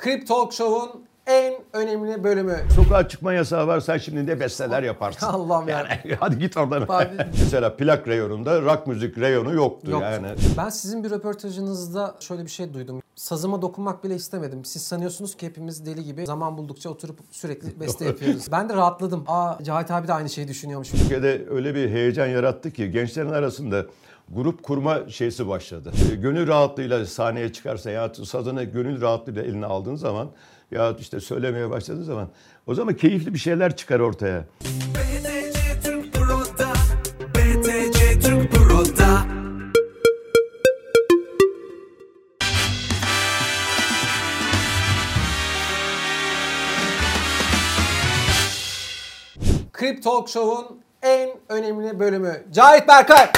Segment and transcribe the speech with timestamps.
[0.00, 2.56] Krip Talk Show'un en önemli bölümü.
[2.76, 5.26] Sokağa çıkma yasağı var sen şimdi ne besteler yaparsın.
[5.32, 5.78] Allah'ım ya.
[5.78, 6.16] yani.
[6.20, 6.82] hadi git oradan.
[6.88, 7.08] Abi.
[7.40, 10.06] Mesela plak reyonunda rock müzik reyonu yoktu, Yoktu.
[10.12, 10.26] yani.
[10.56, 13.02] Ben sizin bir röportajınızda şöyle bir şey duydum.
[13.14, 14.64] Sazıma dokunmak bile istemedim.
[14.64, 18.46] Siz sanıyorsunuz ki hepimiz deli gibi zaman buldukça oturup sürekli beste yapıyoruz.
[18.52, 19.24] Ben de rahatladım.
[19.26, 20.88] Aa Cahit abi de aynı şeyi düşünüyormuş.
[20.90, 23.86] Türkiye'de öyle bir heyecan yarattı ki gençlerin arasında
[24.30, 25.92] grup kurma şeysi başladı.
[26.12, 30.30] E, Gönül rahatlığıyla sahneye çıkarsa ya sazını gönül rahatlığıyla eline aldığın zaman
[30.70, 32.28] ya işte söylemeye başladığın zaman
[32.66, 34.44] o zaman keyifli bir şeyler çıkar ortaya.
[34.60, 36.72] BTC Türk Pro'da
[37.34, 39.20] BTC Türk Pro'da
[49.72, 52.44] Krip Talk Show'un en önemli bölümü.
[52.52, 53.30] Cahit Berkay.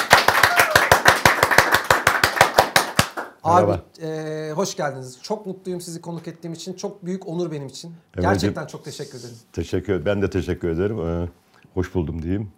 [3.45, 3.85] Abi Merhaba.
[4.03, 5.19] e, hoş geldiniz.
[5.23, 6.73] Çok mutluyum sizi konuk ettiğim için.
[6.75, 7.93] Çok büyük onur benim için.
[8.15, 9.35] Evet, Gerçekten çok teşekkür ederim.
[9.53, 11.01] Teşekkür Ben de teşekkür ederim.
[11.01, 11.29] Ee,
[11.75, 12.51] hoş buldum diyeyim.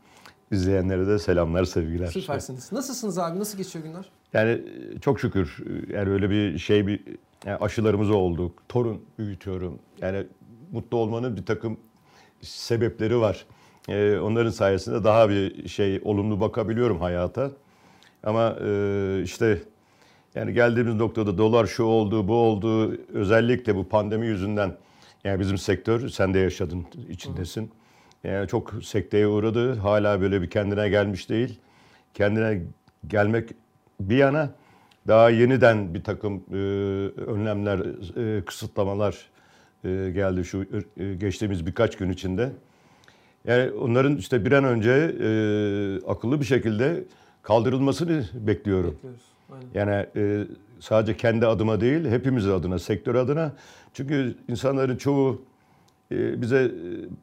[0.51, 2.07] İzleyenlere de selamlar, sevgiler.
[2.07, 2.73] Süpersiniz.
[2.73, 3.39] Nasılsınız abi?
[3.39, 4.11] Nasıl geçiyor günler?
[4.33, 7.05] Yani e, çok şükür yani öyle bir şey bir
[7.47, 8.55] yani aşılarımız oldu.
[8.69, 9.79] Torun büyütüyorum.
[10.01, 10.27] Yani
[10.73, 11.77] mutlu olmanın bir takım
[12.43, 13.47] sebepleri var.
[13.89, 17.51] E, onların sayesinde daha bir şey olumlu bakabiliyorum hayata.
[18.25, 19.63] Ama e, işte
[20.35, 22.99] yani geldiğimiz noktada dolar şu oldu, bu oldu.
[23.13, 24.77] Özellikle bu pandemi yüzünden
[25.25, 27.71] yani bizim sektör sen de yaşadın, içindesin.
[28.25, 29.75] Yani çok sekteye uğradı.
[29.75, 31.61] Hala böyle bir kendine gelmiş değil.
[32.15, 32.63] Kendine
[33.09, 33.51] gelmek
[34.01, 34.51] bir yana
[35.09, 36.57] daha yeniden bir takım e,
[37.21, 37.79] önlemler,
[38.39, 39.31] e, kısıtlamalar
[39.85, 42.53] e, geldi şu e, geçtiğimiz birkaç gün içinde.
[43.45, 45.29] Yani onların işte bir an önce e,
[46.11, 47.05] akıllı bir şekilde
[47.43, 48.95] kaldırılmasını bekliyorum.
[48.95, 49.34] Bekliyoruz.
[49.75, 50.45] Yani e,
[50.81, 53.53] sadece kendi adıma değil, hepimiz adına, sektör adına.
[53.93, 55.43] Çünkü insanların çoğu
[56.13, 56.71] e, bize e,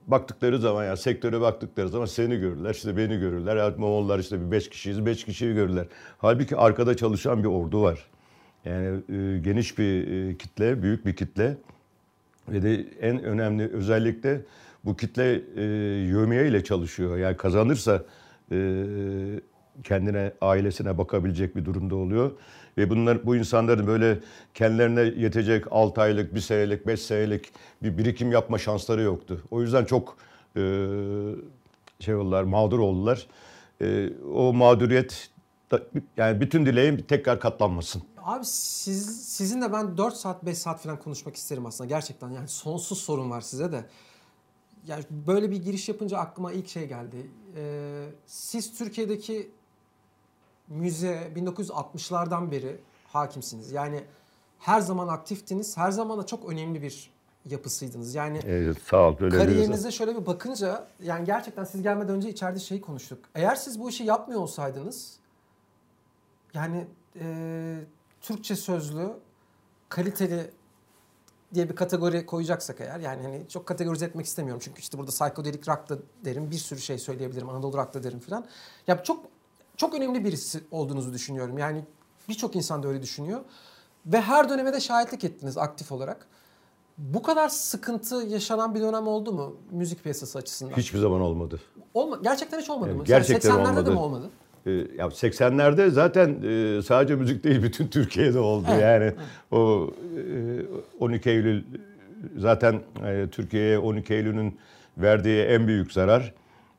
[0.08, 3.73] baktıkları zaman, ya sektöre baktıkları zaman seni görürler, işte beni görürler.
[3.78, 5.88] Moğollar işte bir beş kişiyiz, beş kişiyi görürler.
[6.18, 8.07] Halbuki arkada çalışan bir ordu var.
[8.66, 11.57] Yani e, geniş bir e, kitle, büyük bir kitle.
[12.50, 14.41] Ve de en önemli özellikle
[14.85, 15.63] bu kitle e,
[16.07, 17.17] yövmiye ile çalışıyor.
[17.17, 18.03] Yani kazanırsa
[18.51, 18.57] e,
[19.84, 22.31] kendine, ailesine bakabilecek bir durumda oluyor.
[22.78, 24.19] Ve bunlar bu insanların böyle
[24.53, 27.52] kendilerine yetecek 6 aylık, 1 senelik, 5 senelik
[27.84, 29.41] bir birikim yapma şansları yoktu.
[29.52, 30.18] O yüzden çok
[30.58, 30.62] e,
[32.00, 33.28] şey oldular, mağdur oldular.
[33.81, 35.30] E, o mağduriyet
[36.18, 38.03] yani bütün dileğim tekrar katlanmasın.
[38.24, 42.30] Abi siz, sizinle ben 4 saat 5 saat falan konuşmak isterim aslında gerçekten.
[42.30, 43.86] Yani sonsuz sorun var size de.
[44.88, 47.31] Yani böyle bir giriş yapınca aklıma ilk şey geldi.
[47.56, 49.52] Ee, siz Türkiye'deki
[50.72, 53.72] müze 1960'lardan beri hakimsiniz.
[53.72, 54.04] Yani
[54.59, 55.78] her zaman aktiftiniz.
[55.78, 57.12] Her zaman da çok önemli bir
[57.46, 58.16] yapısıydınız.
[58.16, 59.16] Yani Evet, sağ ol.
[59.16, 63.20] Kariyerinize şöyle bir bakınca yani gerçekten siz gelmeden önce içeride şey konuştuk.
[63.36, 65.20] Eğer siz bu işi yapmıyor olsaydınız
[66.54, 66.88] yani
[67.20, 67.78] e,
[68.22, 69.08] Türkçe sözlü
[69.90, 70.52] kaliteli
[71.53, 75.62] diye bir kategori koyacaksak eğer yani hani çok kategorize etmek istemiyorum çünkü işte burada psychedelic
[75.68, 78.46] rock da derim bir sürü şey söyleyebilirim Anadolu rock da derim filan.
[78.88, 79.26] Ya çok
[79.81, 81.58] çok önemli birisi olduğunuzu düşünüyorum.
[81.58, 81.84] Yani
[82.30, 83.40] birçok insan da öyle düşünüyor.
[84.06, 86.28] Ve her döneme de şahitlik ettiniz aktif olarak.
[86.97, 90.78] Bu kadar sıkıntı yaşanan bir dönem oldu mu müzik piyasası açısından?
[90.78, 91.59] Hiçbir zaman olmadı.
[91.94, 93.06] Olma, gerçekten hiç olmadı Evet, mı?
[93.06, 93.91] gerçekten 80'lerde de olmadı.
[93.91, 94.30] mi olmadı?
[94.66, 99.14] Ee, ya 80'lerde zaten e, sadece müzik değil bütün Türkiye'de oldu Evet, yani
[99.52, 99.90] o
[101.00, 101.64] e, 12 Eylül
[102.38, 104.58] zaten e, Türkiye'ye 12 Eylül'ün
[104.97, 106.34] verdiği en büyük zarar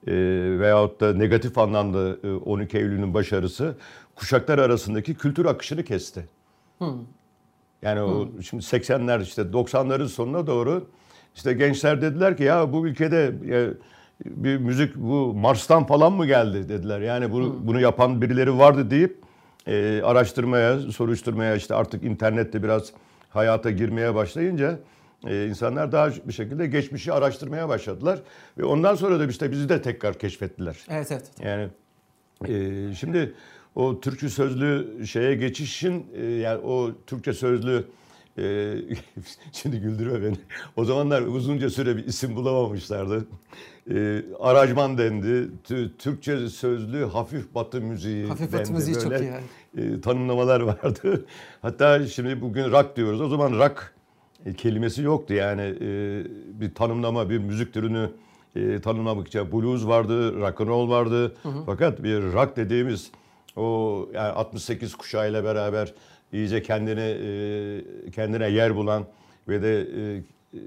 [0.07, 0.13] e,
[0.59, 3.77] veyahut da negatif anlamda e, 12 Eylül'ün başarısı
[4.17, 6.29] kuşaklar arasındaki kültür akışını kesti.
[7.83, 10.87] Yani o şimdi 80'ler işte 90'ların sonuna doğru
[11.35, 13.69] işte gençler dediler ki ya bu ülkede ya,
[14.25, 17.01] bir müzik bu Mars'tan falan mı geldi dediler.
[17.01, 19.19] Yani bunu, bunu yapan birileri vardı deyip
[19.67, 22.93] e, araştırmaya, soruşturmaya işte artık internette biraz
[23.31, 24.79] hayata girmeye başlayınca
[25.27, 28.21] e, insanlar daha bir şekilde geçmişi araştırmaya başladılar.
[28.59, 30.77] Ve ondan sonra da işte bizi de tekrar keşfettiler.
[30.91, 31.31] Evet evet.
[31.45, 31.69] Yani
[32.49, 33.35] e, şimdi
[33.75, 37.85] o Türkçe sözlü şeye geçişin e, yani o Türkçe sözlü
[38.39, 38.75] e,
[39.53, 40.37] şimdi güldürme beni.
[40.77, 43.27] O zamanlar uzunca süre bir isim bulamamışlardı.
[43.91, 45.51] E, aracman dendi.
[45.69, 49.33] Tü- Türkçe sözlü hafif batı müziği Hafif batı müziği çok Böyle, iyi
[49.77, 49.95] yani.
[49.97, 51.25] e, tanımlamalar vardı.
[51.63, 53.21] Hatta şimdi bugün rock diyoruz.
[53.21, 53.59] O zaman e,
[54.57, 56.23] kelimesi yoktu yani e,
[56.61, 58.11] bir tanımlama bir müzik türünü
[58.57, 61.35] e, tanımlamak için blues vardı, rock and roll vardı.
[61.67, 63.11] Fakat bir rock dediğimiz
[63.57, 65.95] o yani 68 kuşağıyla beraber
[66.33, 69.05] iyice kendini e, kendine yer bulan
[69.49, 70.61] ve de e, e,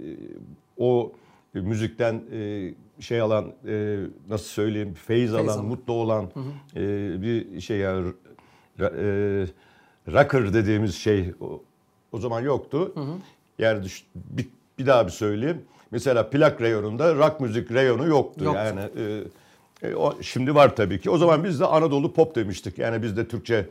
[0.77, 1.11] o
[1.53, 3.97] müzikten e, şey alan e,
[4.29, 5.65] nasıl söyleyeyim feyiz, alan, alan.
[5.65, 6.25] mutlu olan
[6.75, 6.81] e,
[7.21, 8.13] bir şey yani
[8.79, 9.47] ra- e,
[10.13, 11.63] rocker dediğimiz şey o,
[12.11, 12.93] o zaman yoktu.
[13.59, 14.47] Yani düş- bir,
[14.79, 15.61] bir daha bir söyleyeyim.
[15.91, 18.43] Mesela plak reyonunda rock müzik reyonu yoktu.
[18.45, 18.59] Yoktu.
[18.65, 18.79] Yani
[19.81, 21.09] e, e, o, şimdi var tabii ki.
[21.09, 22.77] O zaman biz de Anadolu pop demiştik.
[22.77, 23.69] Yani biz de Türkçe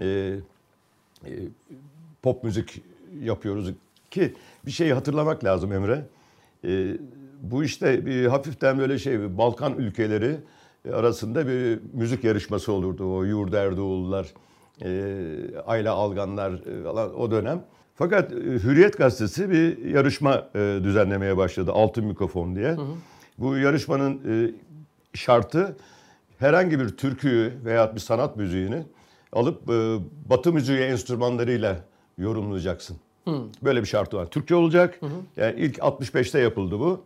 [0.00, 1.30] e, e,
[2.22, 2.82] pop müzik
[3.22, 3.72] yapıyoruz
[4.10, 4.34] ki
[4.66, 6.02] bir şeyi hatırlamak lazım Emre.
[6.64, 6.96] E,
[7.42, 10.36] bu işte bir hafiften böyle şey Balkan ülkeleri
[10.92, 13.16] arasında bir müzik yarışması olurdu.
[13.16, 14.26] O Yurda Erdoğullar,
[14.84, 15.12] e,
[15.66, 17.62] Ayla Alganlar e, falan o dönem.
[17.96, 21.72] Fakat e, Hürriyet Gazetesi bir yarışma e, düzenlemeye başladı.
[21.72, 22.76] Altın Mikrofon diye.
[23.38, 24.50] Bu yarışmanın e,
[25.14, 25.76] şartı
[26.38, 28.82] herhangi bir türküyü veya bir sanat müziğini
[29.32, 29.68] alıp
[30.30, 31.76] Batı müziği enstrümanlarıyla
[32.18, 32.96] yorumlayacaksın.
[33.62, 34.26] Böyle bir şartı var.
[34.26, 35.00] Türkçe olacak.
[35.36, 37.04] Yani ilk 65'te yapıldı bu.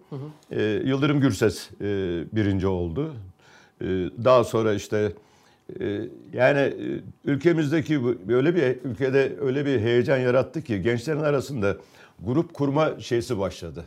[0.51, 1.85] E, Yıldırım Gürses e,
[2.33, 3.15] birinci oldu.
[3.81, 3.87] E,
[4.25, 5.13] daha sonra işte
[6.33, 6.75] yani e,
[7.25, 11.77] ülkemizdeki böyle bir ülkede öyle bir heyecan yarattı ki gençlerin arasında
[12.25, 13.85] grup kurma şeysi başladı.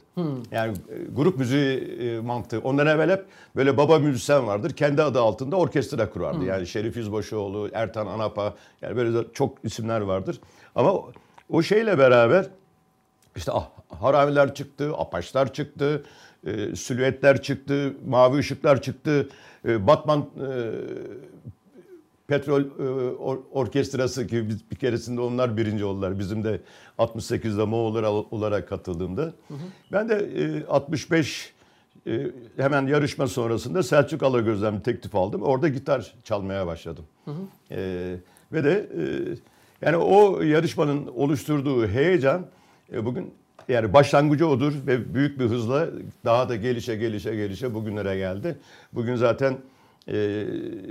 [0.52, 2.60] Yani e, grup müziği e, mantığı.
[2.60, 3.26] Ondan evvel hep
[3.56, 4.72] böyle baba müzisyen vardır.
[4.72, 6.46] Kendi adı altında orkestra kurardı.
[6.46, 10.40] Yani Şerif Yüzbaşıoğlu, Ertan Anapa yani böyle çok isimler vardır.
[10.76, 11.12] Ama o-
[11.50, 12.46] o şeyle beraber
[13.36, 16.04] işte ah, haramiler çıktı, apaçlar çıktı,
[16.48, 19.30] e, silüetler çıktı, mavi ışıklar çıktı.
[19.68, 20.52] E, Batman e,
[22.28, 22.64] Petrol e,
[23.14, 26.20] or- Orkestrası gibi biz bir keresinde onlar birinci oldular.
[26.20, 26.62] Bizim de
[26.98, 29.34] 68'de Moğollar olarak katıldığımda.
[29.92, 31.54] Ben de e, 65
[32.08, 32.28] e,
[32.58, 35.42] hemen yarışma sonrasında Selçuk Alagöz'den bir teklif aldım.
[35.42, 37.06] Orada gitar çalmaya başladım.
[37.72, 38.16] E,
[38.54, 39.04] ve de e,
[39.86, 42.46] yani o yarışmanın oluşturduğu heyecan
[42.94, 43.34] e, bugün
[43.70, 45.88] yani başlangıcı odur ve büyük bir hızla
[46.26, 48.58] daha da gelişe gelişe gelişe bugünlere geldi.
[48.94, 49.58] Bugün zaten
[50.08, 50.18] e,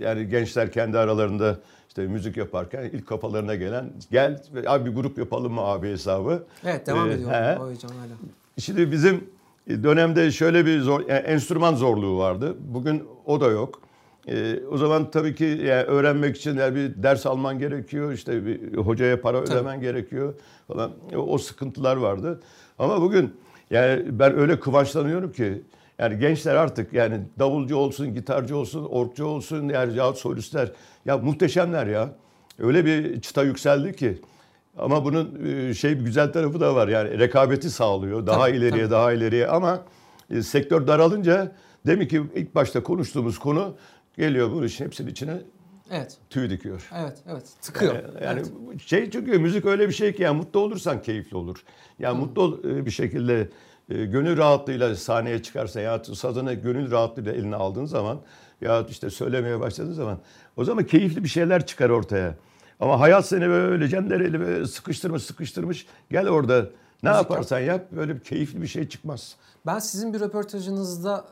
[0.01, 5.53] yani gençler kendi aralarında işte müzik yaparken ilk kafalarına gelen gel abi bir grup yapalım
[5.53, 6.45] mı abi hesabı.
[6.65, 7.59] Evet devam E, ediyor he.
[7.61, 8.13] o heyecan hala.
[8.59, 9.25] Şimdi bizim
[9.69, 12.57] dönemde şöyle bir zor, yani enstrüman zorluğu vardı.
[12.61, 13.81] Bugün o da yok.
[14.29, 18.13] Ee, o zaman tabii ki yani öğrenmek için yani bir ders alman gerekiyor.
[18.13, 20.35] işte bir hocaya para ödemen gerekiyor
[20.69, 20.91] falan.
[21.15, 22.41] O, o sıkıntılar vardı.
[22.79, 23.35] Ama bugün
[23.71, 25.63] yani ben öyle kıvançlanıyorum ki
[26.03, 30.73] yani gençler artık yani davulcu olsun, gitarcı olsun, orkçu olsun yani ya solistler
[31.05, 32.09] ya muhteşemler ya.
[32.59, 34.19] Öyle bir çıta yükseldi ki.
[34.79, 36.89] Ama bunun e, şey güzel tarafı da var.
[36.89, 38.27] Yani rekabeti sağlıyor.
[38.27, 38.91] Daha Tabii, ileriye, tabii.
[38.91, 39.81] daha ileriye ama
[40.31, 41.53] e, sektör daralınca
[41.87, 43.75] demek ki ilk başta konuştuğumuz konu
[44.17, 45.35] geliyor bu işin hepsinin içine
[45.91, 46.17] Evet.
[46.31, 46.89] tüy dikiyor.
[47.03, 47.45] Evet, evet.
[47.63, 47.95] Tıkıyor.
[47.95, 48.81] Yani, yani Evet.
[48.83, 51.65] şey çünkü müzik öyle bir şey ki yani mutlu olursan keyifli olur.
[51.99, 53.49] Yani mutlu ol- e, bir şekilde
[53.93, 58.21] e, gönül rahatlığıyla sahneye çıkarsan ya sazını gönül rahatlığıyla eline aldığın zaman
[58.61, 60.19] ya işte söylemeye başladığın zaman
[60.57, 62.35] o zaman keyifli bir şeyler çıkar ortaya.
[62.81, 66.67] Ama hayat seni böyle cendereli böyle sıkıştırmış sıkıştırmış gel orada
[67.03, 67.17] ne yap.
[67.19, 69.37] yaparsan yap böyle bir keyifli bir şey çıkmaz.
[69.67, 71.25] Ben sizin bir röportajınızda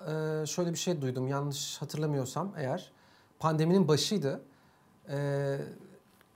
[0.42, 1.28] e, şöyle bir şey duydum.
[1.28, 2.90] Yanlış hatırlamıyorsam eğer.
[3.38, 4.40] Pandeminin başıydı.
[5.08, 5.16] E,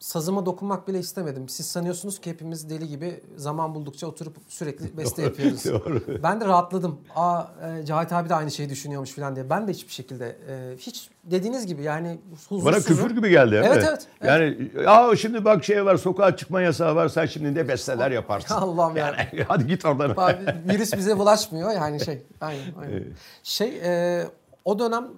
[0.05, 1.49] sazıma dokunmak bile istemedim.
[1.49, 5.65] Siz sanıyorsunuz ki hepimiz deli gibi zaman buldukça oturup sürekli beste yapıyoruz.
[5.65, 6.03] Doğru.
[6.23, 7.01] Ben de rahatladım.
[7.17, 7.43] Aa
[7.81, 9.50] e, Cahit abi de aynı şeyi düşünüyormuş falan diye.
[9.50, 12.64] Ben de hiçbir şekilde e, hiç dediğiniz gibi yani huzursuzum.
[12.64, 13.52] Bana küfür gibi geldi.
[13.52, 13.69] değil mi?
[13.73, 14.31] Evet, evet, evet.
[14.31, 18.55] Yani ya şimdi bak şey var sokağa çıkma yasağı var sen şimdi ne besteler yaparsın.
[18.55, 19.07] Allah'ım ya.
[19.07, 20.14] Yani, hadi git oradan.
[20.17, 20.37] Abi,
[20.73, 22.23] virüs bize bulaşmıyor yani şey.
[22.40, 23.05] Aynen, aynen.
[23.43, 24.25] Şey e,
[24.64, 25.09] o dönem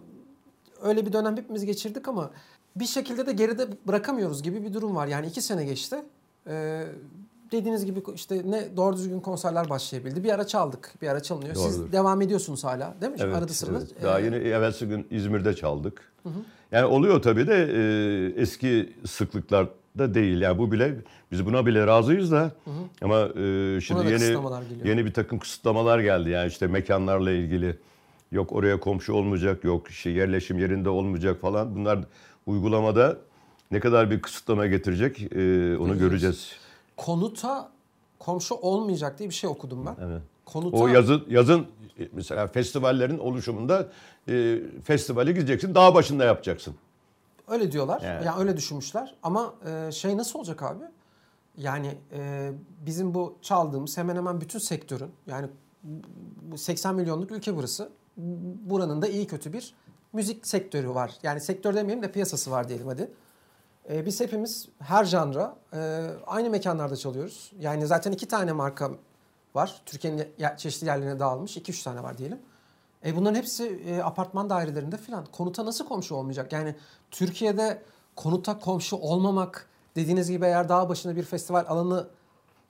[0.82, 2.30] öyle bir dönem hepimiz geçirdik ama
[2.76, 5.06] bir şekilde de geride bırakamıyoruz gibi bir durum var.
[5.06, 5.96] Yani iki sene geçti.
[6.46, 6.84] E,
[7.52, 10.24] dediğiniz gibi işte ne doğru düzgün konserler başlayabildi.
[10.24, 11.54] Bir ara çaldık, bir ara çalınıyor.
[11.54, 11.92] Siz Doğrudur.
[11.92, 13.18] devam ediyorsunuz hala değil mi?
[13.20, 13.78] Evet, Arada sırada.
[13.78, 14.02] evet.
[14.02, 16.12] Daha E, yeni evvelsi gün İzmir'de çaldık.
[16.72, 20.40] Yani oluyor tabii de e, eski sıklıklarda değil.
[20.40, 20.94] Yani bu bile
[21.32, 22.50] biz buna bile razıyız da
[23.02, 24.38] ama e, şimdi yeni
[24.88, 26.30] yeni bir takım kısıtlamalar geldi.
[26.30, 27.78] Yani işte mekanlarla ilgili
[28.32, 31.76] yok oraya komşu olmayacak, yok şey yerleşim yerinde olmayacak falan.
[31.76, 31.98] Bunlar
[32.46, 33.18] uygulamada
[33.70, 36.52] ne kadar bir kısıtlama getirecek e, onu göreceğiz.
[36.96, 37.70] konuta
[38.18, 39.96] komşu olmayacak diye bir şey okudum ben.
[40.04, 40.22] Evet.
[40.44, 41.66] Konuta O yazın yazın
[42.00, 43.88] e, mesela festivallerin oluşumunda
[44.28, 46.74] e, festivale gideceksin, dağ başında yapacaksın.
[47.48, 48.00] Öyle diyorlar.
[48.00, 48.26] Yani.
[48.26, 49.14] Yani öyle düşünmüşler.
[49.22, 50.84] Ama e, şey nasıl olacak abi?
[51.56, 52.52] Yani e,
[52.86, 55.46] bizim bu çaldığımız hemen hemen bütün sektörün yani
[56.42, 57.88] bu 80 milyonluk ülke burası.
[58.66, 59.74] Buranın da iyi kötü bir
[60.12, 61.14] müzik sektörü var.
[61.22, 63.10] Yani sektör demeyelim de piyasası var diyelim hadi.
[63.90, 67.52] E, biz hepimiz her janra e, aynı mekanlarda çalıyoruz.
[67.58, 68.90] Yani zaten iki tane marka
[69.54, 69.82] var.
[69.86, 71.56] Türkiye'nin çeşitli yerlerine dağılmış.
[71.56, 72.38] 2-3 tane var diyelim.
[73.04, 75.24] E bunların hepsi e, apartman dairelerinde filan.
[75.32, 76.52] Konuta nasıl komşu olmayacak?
[76.52, 76.74] Yani
[77.10, 77.82] Türkiye'de
[78.16, 82.08] konuta komşu olmamak dediğiniz gibi eğer dağ başında bir festival alanı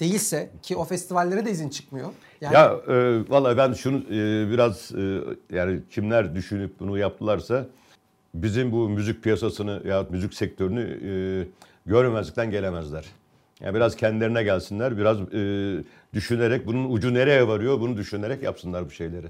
[0.01, 2.09] değilse ki o festivallere de izin çıkmıyor.
[2.41, 5.21] Yani Ya e, vallahi ben şunu e, biraz e,
[5.57, 7.67] yani kimler düşünüp bunu yaptılarsa
[8.35, 11.13] bizim bu müzik piyasasını ya müzik sektörünü e,
[11.87, 13.05] görmemezlikten gelemezler.
[13.61, 15.77] Yani biraz kendilerine gelsinler, biraz e,
[16.15, 19.27] düşünerek bunun ucu nereye varıyor bunu düşünerek yapsınlar bu şeyleri.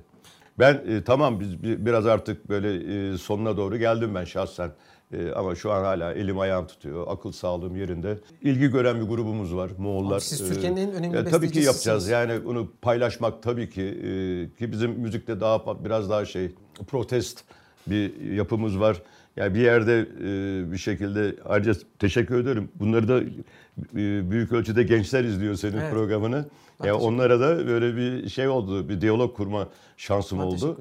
[0.59, 2.75] Ben e, tamam biz bi- biraz artık böyle
[3.13, 4.71] e, sonuna doğru geldim ben şahsen.
[5.13, 7.07] E, ama şu an hala elim ayağım tutuyor.
[7.09, 8.19] Akıl sağlığım yerinde.
[8.43, 9.71] İlgi gören bir grubumuz var.
[9.79, 10.17] Moğollar.
[10.17, 12.09] Abi siz Türkiye'nin en önemli ya Tabii ki yapacağız.
[12.09, 16.51] Yani bunu paylaşmak tabii ki e, ki bizim müzikte daha biraz daha şey
[16.87, 17.45] protest
[17.87, 19.03] bir yapımız var.
[19.37, 22.69] Yani bir yerde e, bir şekilde ayrıca teşekkür ederim.
[22.75, 25.93] Bunları da e, büyük ölçüde gençler izliyor senin Evet.
[25.93, 26.45] programını.
[26.83, 30.81] Ben Ya teşekkür onlara da böyle bir şey oldu, bir diyalog kurma şansım Ben oldu.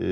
[0.00, 0.06] Ee,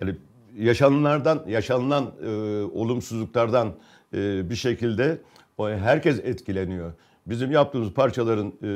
[0.00, 0.16] yani
[0.58, 2.28] yaşanılanlardan, yaşanılan e,
[2.62, 3.74] olumsuzluklardan
[4.14, 5.18] e, bir şekilde
[5.58, 6.92] o, herkes etkileniyor.
[7.26, 8.66] Bizim yaptığımız parçaların e,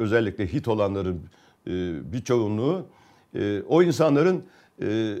[0.00, 1.20] özellikle hit olanların
[1.66, 1.70] e,
[2.12, 2.86] bir çoğunluğu
[3.34, 4.44] e, o insanların
[4.82, 5.14] e,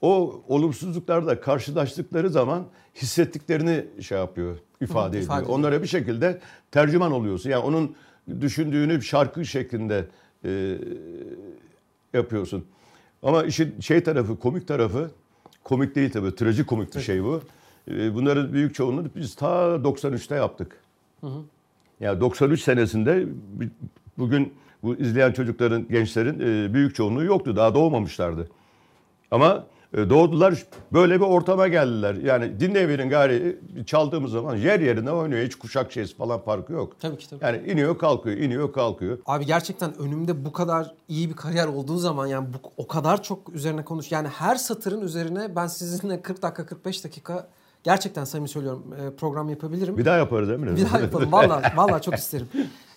[0.00, 5.24] o olumsuzluklarla karşılaştıkları zaman hissettiklerini şey yapıyor, ifade ediyor.
[5.24, 5.58] ifade ediyor.
[5.58, 7.50] Onlara bir şekilde tercüman oluyorsun.
[7.50, 7.96] Yani onun
[8.40, 10.04] düşündüğünü şarkı şeklinde
[10.44, 10.78] e,
[12.14, 12.64] yapıyorsun.
[13.22, 15.10] Ama işin şey tarafı, komik tarafı,
[15.64, 17.40] komik değil tabii, trajikomik bir şey bu.
[17.90, 19.46] Ee, Bunların büyük çoğunluğunu biz ta
[19.84, 20.80] 93'te yaptık.
[22.00, 23.26] Yani 93 senesinde
[24.18, 27.56] bugün bu izleyen çocukların, gençlerin e, büyük çoğunluğu yoktu.
[27.56, 28.48] Daha doğmamışlardı.
[29.30, 32.14] Ama doğdular böyle bir ortama geldiler.
[32.14, 35.44] Yani dinleyebilin gari çaldığımız zaman yer yerine oynuyor.
[35.44, 37.00] Hiç kuşak şeysi falan farkı yok.
[37.00, 37.44] Tabii ki tabii.
[37.44, 39.18] Yani iniyor kalkıyor, iniyor kalkıyor.
[39.26, 43.54] Abi gerçekten önümde bu kadar iyi bir kariyer olduğu zaman yani bu, o kadar çok
[43.54, 44.12] üzerine konuş.
[44.12, 47.48] Yani her satırın üzerine ben sizinle 40 dakika 45 dakika
[47.82, 49.98] gerçekten samimi söylüyorum e, program yapabilirim.
[49.98, 50.76] Bir daha yaparız değil mi?
[50.76, 51.32] Bir daha yapalım.
[51.32, 52.48] Vallahi vallahi çok isterim.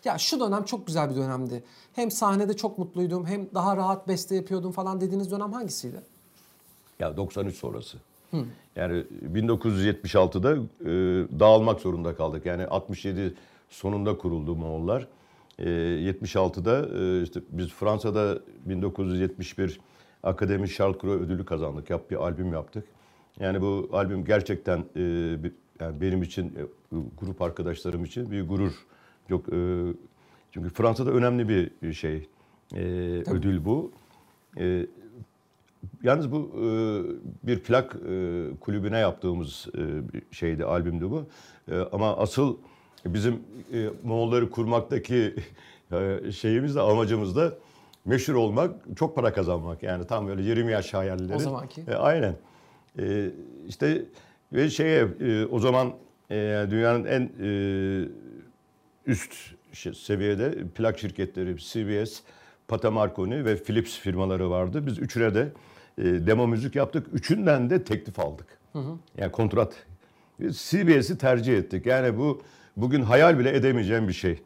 [0.05, 1.63] Ya şu dönem çok güzel bir dönemdi.
[1.93, 6.01] Hem sahnede çok mutluydum hem daha rahat beste yapıyordum falan dediğiniz dönem hangisiydi?
[6.99, 7.97] Ya 93 sonrası.
[8.75, 9.03] Yani
[9.33, 10.89] 1976'da e,
[11.39, 12.45] dağılmak zorunda kaldık.
[12.45, 13.33] Yani 67
[13.69, 15.07] sonunda kuruldu Moğollar.
[15.59, 19.79] E, 76'da e, işte biz Fransa'da 1971
[20.23, 21.89] Akademi Şarkı ödülü kazandık.
[21.89, 22.85] Yap bir albüm yaptık.
[23.39, 25.01] Yani bu albüm gerçekten e,
[25.79, 26.63] yani benim için e,
[27.17, 28.85] grup arkadaşlarım için bir gurur.
[29.29, 29.57] Yok e,
[30.51, 32.27] çünkü Fransa'da önemli bir şey
[32.75, 32.79] e,
[33.25, 33.91] ödül bu.
[34.57, 34.85] E,
[36.03, 36.67] Yalnız bu e,
[37.47, 39.81] bir plak e, kulübüne yaptığımız e,
[40.35, 41.27] şeydi, albümdü bu.
[41.71, 42.57] E, ama asıl
[43.05, 43.33] bizim
[43.73, 45.35] e, Moğolları kurmaktaki
[45.91, 47.53] e, şeyimiz de amacımız da
[48.05, 49.83] meşhur olmak, çok para kazanmak.
[49.83, 51.35] Yani tam böyle 20 yaş hayalleri.
[51.35, 51.81] O zamanki.
[51.87, 52.35] E, aynen.
[52.99, 53.31] E,
[53.67, 54.05] işte
[54.53, 55.93] ve şeye e, o zaman
[56.31, 57.49] e, dünyanın en e,
[59.05, 59.33] üst
[59.95, 62.21] seviyede plak şirketleri CBS,
[62.69, 64.85] Pata Marconi ve Philips firmaları vardı.
[64.87, 65.51] Biz üçüne de
[65.97, 67.07] e, demo müzik yaptık.
[67.13, 68.45] Üçünden de teklif aldık.
[69.17, 69.73] Yani kontrat.
[70.39, 71.85] CBS'i tercih ettik.
[71.85, 72.41] Yani bu
[72.77, 74.39] bugün hayal bile edemeyeceğim bir şey.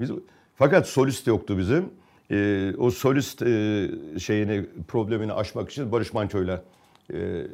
[0.00, 0.10] Biz
[0.56, 1.84] fakat solist yoktu bizim.
[2.30, 6.62] E, o solist e, şeyini problemini aşmak için Barış Manço'yla
[7.14, 7.46] e,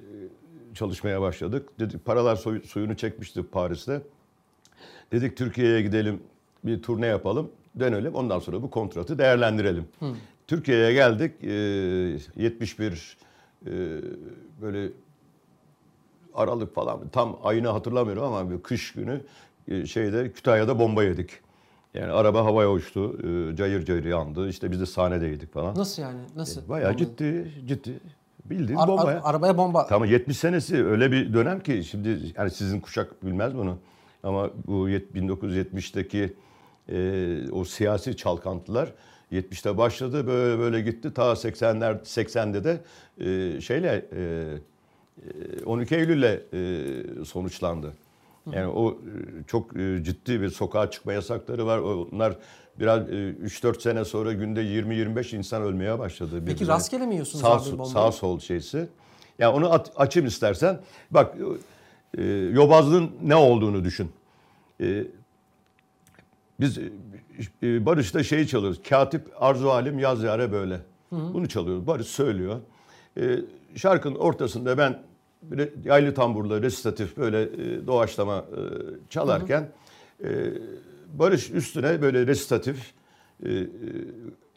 [0.75, 1.69] çalışmaya başladık.
[1.81, 4.03] Dedik paralar soy- suyunu çekmişti Paris'te.
[5.13, 6.21] Dedik Türkiye'ye gidelim
[6.65, 9.85] bir turne yapalım dönelim ondan sonra bu kontratı değerlendirelim.
[10.47, 11.53] Türkiye'ye geldik e,
[12.43, 13.17] 71
[13.67, 13.71] e,
[14.63, 14.89] böyle
[16.35, 19.21] Aralık falan tam ayını hatırlamıyorum ama bir kış günü
[19.69, 21.31] e, şeyde Kütahya'da bomba yedik.
[21.95, 23.19] Yani araba havaya uçtu,
[23.53, 24.49] e, cayır cayır yandı.
[24.49, 25.75] İşte biz de sahnedeydik falan.
[25.77, 26.21] Nasıl yani?
[26.37, 26.69] Nasıl?
[26.69, 28.01] Bayağı Bomba- ciddi, ciddi.
[28.45, 29.03] Bildiğin Ar- bomba.
[29.03, 29.23] ar- ya.
[29.25, 29.87] arabaya bomba.
[29.87, 33.79] Tamam 70 senesi öyle bir dönem ki şimdi yani sizin kuşak bilmez bunu.
[34.23, 36.33] Ama bu yet- 1970'teki
[36.93, 38.93] e, o siyasi çalkantılar
[39.33, 42.81] 70'te başladı böyle böyle gitti ta 80'ler 80'de de
[43.21, 44.23] e, şeyle e,
[45.61, 47.93] e, 12 Eylül'le e, sonuçlandı.
[48.53, 48.95] Yani o e,
[49.47, 51.79] çok e, ciddi bir sokağa çıkma yasakları var.
[51.79, 52.37] Onlar
[52.81, 56.31] biraz e, 3-4 sene sonra günde 20-25 insan ölmeye başladı.
[56.33, 56.75] Peki birbirine.
[56.75, 57.93] rastgele mi yiyorsunuz sağ, abi sol- bombayı?
[57.93, 58.89] sağ sol şeysi.
[59.39, 60.81] Yani onu at- açayım istersen.
[61.11, 61.35] Bak
[62.19, 64.11] e, yobazlığın ne olduğunu düşün.
[64.81, 65.05] E,
[66.61, 66.79] biz
[67.63, 68.81] e, Barış'ta şeyi çalıyoruz.
[68.89, 70.81] Katip Arzu Halim Yaz Yare böyle.
[71.11, 71.87] Bunu çalıyoruz.
[71.87, 72.61] Barış söylüyor.
[73.21, 73.39] E,
[73.77, 75.03] şarkının ortasında ben
[75.85, 78.61] yaylı tamburla resitatif böyle e, doğaçlama e,
[79.11, 79.69] çalarken
[80.25, 80.29] e,
[81.15, 82.93] Barış üstüne böyle resitatif
[83.43, 83.67] e, e,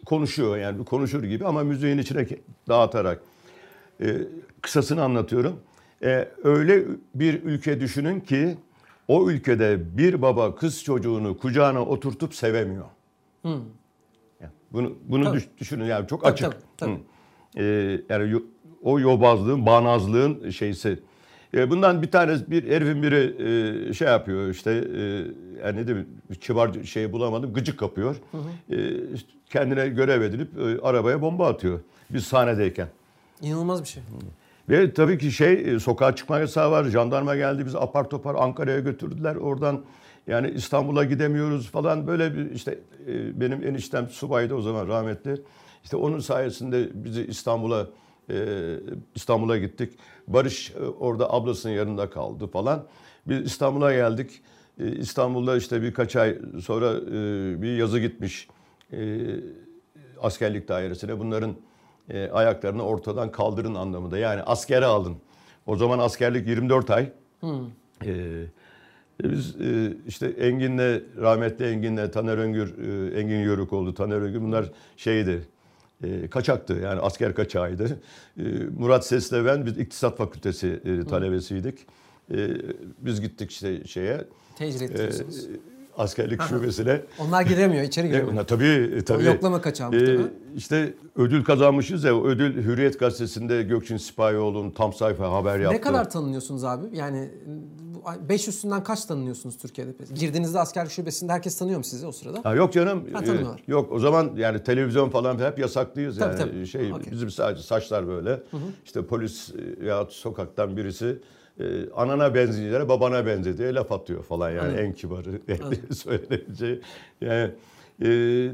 [0.06, 2.28] konuşuyor yani konuşur gibi ama müziğin içine
[2.68, 3.22] dağıtarak.
[4.02, 4.18] E,
[4.62, 5.60] kısasını anlatıyorum.
[6.04, 8.58] E, öyle bir ülke düşünün ki
[9.10, 12.86] o ülkede bir baba kız çocuğunu kucağına oturtup sevemiyor.
[13.44, 15.38] Yani bunu bunu Tabii.
[15.38, 16.46] düş- düşünün yani çok Tabii, açık.
[16.46, 16.92] tabii, tabii.
[17.58, 17.64] Hı.
[17.64, 18.42] E, yani
[18.84, 21.00] o yobazlığın, bağnazlığın şeysi.
[21.54, 23.36] E, bundan bir tane bir herifin biri
[23.90, 25.02] e, şey yapıyor işte e,
[25.66, 26.08] yani ne diyeyim
[26.42, 28.16] kibar şey bulamadım gıcık kapıyor.
[28.70, 31.80] E, işte kendine görev edilip e, arabaya bomba atıyor.
[32.10, 32.88] Biz sahnedeyken.
[33.42, 34.04] İnanılmaz bir şey.
[34.70, 36.84] Ve tabii ki şey e, sokağa çıkma yasağı var.
[36.84, 39.36] Jandarma geldi bizi apar topar Ankara'ya götürdüler.
[39.36, 39.84] Oradan
[40.28, 45.42] yani İstanbul'a gidemiyoruz falan böyle bir işte e, benim eniştem subaydı o zaman rahmetli.
[45.84, 47.88] İşte onun sayesinde bizi İstanbul'a
[48.30, 48.36] e,
[49.16, 49.94] İstanbul'a gittik.
[50.28, 52.88] Barış orada ablasının yanında kaldı falan.
[53.28, 54.42] Biz İstanbul'a geldik.
[54.78, 57.02] İstanbul'da işte birkaç ay sonra
[57.62, 58.48] bir yazı gitmiş.
[60.22, 61.56] Askerlik dairesine bunların
[62.10, 64.18] e, ayaklarını ortadan kaldırın anlamında.
[64.18, 65.18] Yani askere alın.
[65.66, 67.10] O zaman askerlik 24 ay.
[68.06, 68.44] E,
[69.24, 75.48] biz e, işte Engin'le, rahmetli Engin'le, Taner Öngür, e, Engin Yörükoğlu, Taner Öngür bunlar şeydi,
[76.04, 78.00] e, kaçaktı yani asker kaçağıydı.
[78.38, 78.44] E,
[78.78, 81.80] Murat Ses'le ben biz İktisat Fakültesi e, talebesiydik.
[82.32, 82.48] E,
[83.00, 84.26] biz gittik işte şeye,
[84.56, 85.10] Tecrübe e.
[86.00, 87.02] askerlik şubesine.
[87.20, 88.34] Onlar giremiyor, içeri E, giremiyor.
[88.34, 89.24] ona tabii tabii.
[89.26, 90.32] yoklama kaçağı muhtemelen.
[90.56, 92.16] işte ödül kazanmışız ya.
[92.18, 95.78] o Ödül Hürriyet Gazetesi'nde Gökçin Sipahioğlu'nun tam sayfa haber yaptı.
[95.78, 96.86] Ne kadar tanınıyorsunuz abi?
[96.98, 97.30] Yani
[98.30, 99.92] 5 üstünden kaç tanınıyorsunuz Türkiye'de?
[100.16, 102.40] Girdiğinizde askerlik şubesinde herkes tanıyor mu sizi o sırada?
[102.44, 103.04] Ha, yok canım.
[103.14, 103.64] Ha, e, tanıyorlar.
[103.68, 106.52] yok o zaman yani televizyon falan hep yasaklıyız Tabii, yani.
[106.52, 106.68] tabii.
[106.68, 107.12] Şey Okey.
[107.12, 108.44] bizim sadece saçlar böyle.
[108.86, 109.50] İşte polis
[109.82, 111.20] e, ya sokaktan birisi
[111.60, 111.64] e,
[111.96, 115.32] anana benzeyeceğine babana benze diye laf atıyor falan yani en kibarı
[115.94, 116.82] söylenebileceği.
[117.22, 117.52] Yani
[118.04, 118.10] e,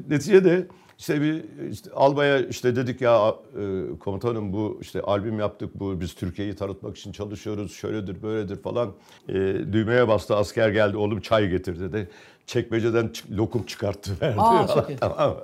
[0.09, 6.01] neticede işte bir işte albaya işte dedik ya e, komutanım bu işte albüm yaptık bu
[6.01, 8.93] biz Türkiye'yi tanıtmak için çalışıyoruz şöyledir böyledir falan.
[9.29, 9.33] E,
[9.73, 12.09] düğmeye bastı asker geldi oğlum çay getir dedi.
[12.45, 14.39] Çekmeceden lokum çıkarttı verdi.
[14.39, 14.85] Aa, falan.
[14.99, 15.37] Tamam?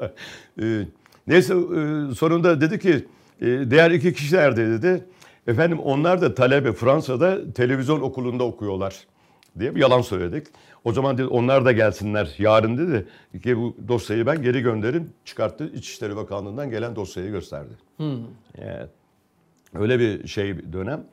[0.61, 0.85] E,
[1.27, 3.05] neyse e, sonunda dedi ki
[3.41, 5.03] e, diğer iki kişi nerede dedi.
[5.47, 8.95] Efendim onlar da talebe Fransa'da televizyon okulunda okuyorlar
[9.59, 10.47] diye bir yalan söyledik.
[10.83, 13.07] O zaman dedi onlar da gelsinler yarın dedi
[13.43, 15.09] ki bu dosyayı ben geri gönderim.
[15.25, 17.73] Çıkarttı İçişleri Bakanlığı'ndan gelen dosyayı gösterdi.
[18.57, 18.87] Yani
[19.73, 21.03] öyle bir şey bir dönem.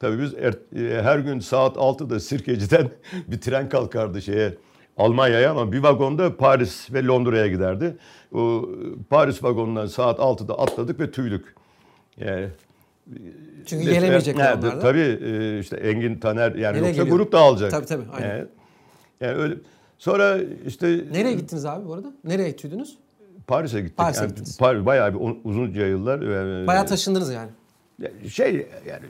[0.00, 2.88] Tabii biz er- e, her gün saat 6'da Sirkeci'den
[3.28, 4.54] bir tren kalkardı şeye
[4.96, 7.96] Almanya'ya ama bir vagonda Paris ve Londra'ya giderdi.
[8.34, 8.68] O
[9.10, 11.54] Paris vagonundan saat 6'da atladık ve tüydük.
[12.16, 12.48] Yani
[13.66, 14.80] Çünkü gelemeyecekler Evet, onlar.
[14.80, 17.16] Tabii e, işte Engin Taner yani Nereye yoksa geliyor?
[17.16, 17.70] grup dağılacak.
[17.70, 18.28] Tabii, tabii, aynen.
[18.28, 18.46] Yani,
[19.20, 19.54] yani öyle.
[19.98, 22.12] Sonra işte Nereye gittiniz abi bu arada?
[22.24, 22.98] Nereye tüydünüz?
[23.46, 23.96] Paris'e gittik.
[23.96, 24.58] Paris'e yani, gittiniz.
[24.58, 26.22] Paris bayağı bir un- uzunca yıllar.
[26.62, 27.50] e, Bayağı taşındınız yani.
[28.30, 29.04] şey yani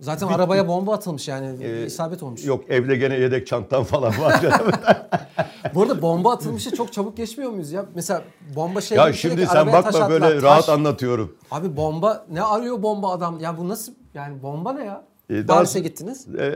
[0.00, 1.64] Zaten arabaya bomba atılmış yani.
[1.64, 2.44] e, isabet olmuş.
[2.44, 4.40] Yok evde gene yedek çantam falan var.
[5.74, 7.86] Bu arada bomba atılmışı çok çabuk geçmiyor muyuz ya?
[7.94, 8.22] Mesela
[8.56, 10.42] bomba şey ya bir şimdi sen bakma attılar, böyle taş.
[10.42, 11.36] rahat anlatıyorum.
[11.50, 13.40] Abi bomba ne arıyor bomba adam?
[13.40, 15.04] Ya bu nasıl yani bomba ne ya?
[15.30, 16.26] E, Paris'e gittiniz.
[16.38, 16.54] Ee, e,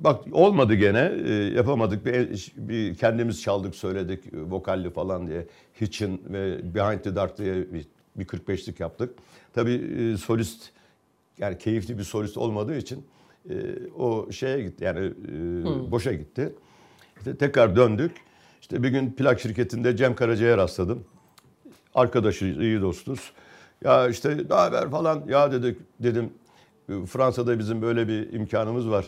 [0.00, 5.46] bak olmadı gene e, yapamadık bir, bir kendimiz çaldık söyledik e, vokalli falan diye
[5.80, 9.14] Hitchin ve Behind the Dark diye bir, bir 45'lik yaptık.
[9.54, 10.70] Tabii e, solist
[11.38, 13.06] yani keyifli bir solist olmadığı için
[13.50, 13.54] e,
[13.98, 16.52] o şeye gitti yani e, boşa gitti.
[17.18, 18.12] İşte tekrar döndük.
[18.60, 21.04] İşte bir gün plak şirketinde Cem Karaca'ya rastladım.
[21.94, 23.32] Arkadaşıyız, iyi dostuz.
[23.84, 25.24] Ya işte ne haber falan.
[25.28, 26.30] Ya dedik dedim
[27.06, 29.06] Fransa'da bizim böyle bir imkanımız var.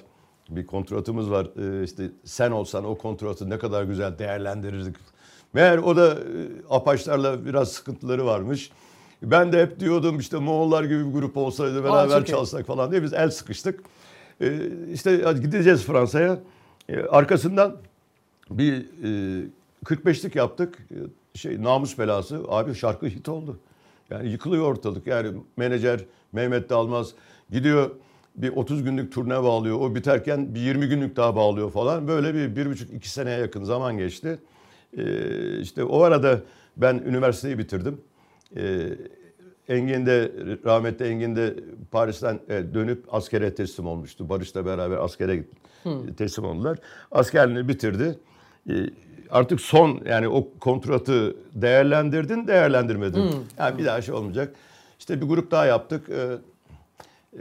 [0.51, 1.47] Bir kontratımız var.
[1.81, 4.97] E, işte sen olsan o kontratı ne kadar güzel değerlendirirdik.
[5.53, 6.19] Meğer o da e,
[6.71, 8.71] Apaçlarla biraz sıkıntıları varmış.
[9.23, 12.27] Ben de hep diyordum işte Moğollar gibi bir grup olsaydı beraber iyi.
[12.27, 13.81] çalsak falan diye biz el sıkıştık.
[14.41, 14.59] E,
[14.93, 16.39] işte hadi gideceğiz Fransa'ya.
[16.89, 17.77] E, arkasından
[18.51, 19.47] bir e,
[19.85, 20.79] 45'lik yaptık.
[20.91, 22.43] E, şey namus belası.
[22.49, 23.61] Abi şarkı hit oldu.
[24.11, 25.07] Yani yıkılıyor ortalık.
[25.07, 26.01] Yani menajer
[26.33, 27.15] Mehmet Dalmaz
[27.51, 27.91] gidiyor
[28.37, 29.81] bir 30 günlük turne bağlıyor.
[29.81, 32.09] O biterken bir 20 günlük daha bağlıyor falan.
[32.09, 34.39] Böyle bir, bir buçuk iki seneye yakın zaman geçti.
[34.99, 36.41] E, işte o arada
[36.77, 38.01] ben üniversiteyi bitirdim.
[38.57, 38.89] E,
[39.69, 40.33] Engin de
[40.65, 41.55] rahmetli Engin de
[41.91, 44.29] Paris'ten e, dönüp askere teslim olmuştu.
[44.29, 45.45] Barış'la beraber askere
[46.17, 46.79] teslim oldular.
[47.11, 48.19] Askerliğini bitirdi.
[48.71, 48.73] E,
[49.31, 53.31] Artık son yani o kontratı değerlendirdin, değerlendirmedin.
[53.59, 54.55] Yani bir daha şey olmayacak.
[54.99, 56.09] İşte bir grup daha yaptık.
[56.11, 56.15] E,
[57.37, 57.41] e,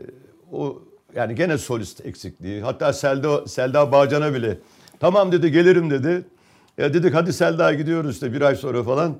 [0.51, 0.81] o
[1.15, 2.61] yani gene solist eksikliği.
[2.61, 4.57] Hatta Selda Selda Bağcan'a bile
[4.99, 6.25] tamam dedi gelirim dedi.
[6.77, 9.17] Ya dedik hadi Selda gidiyoruz işte bir ay sonra falan.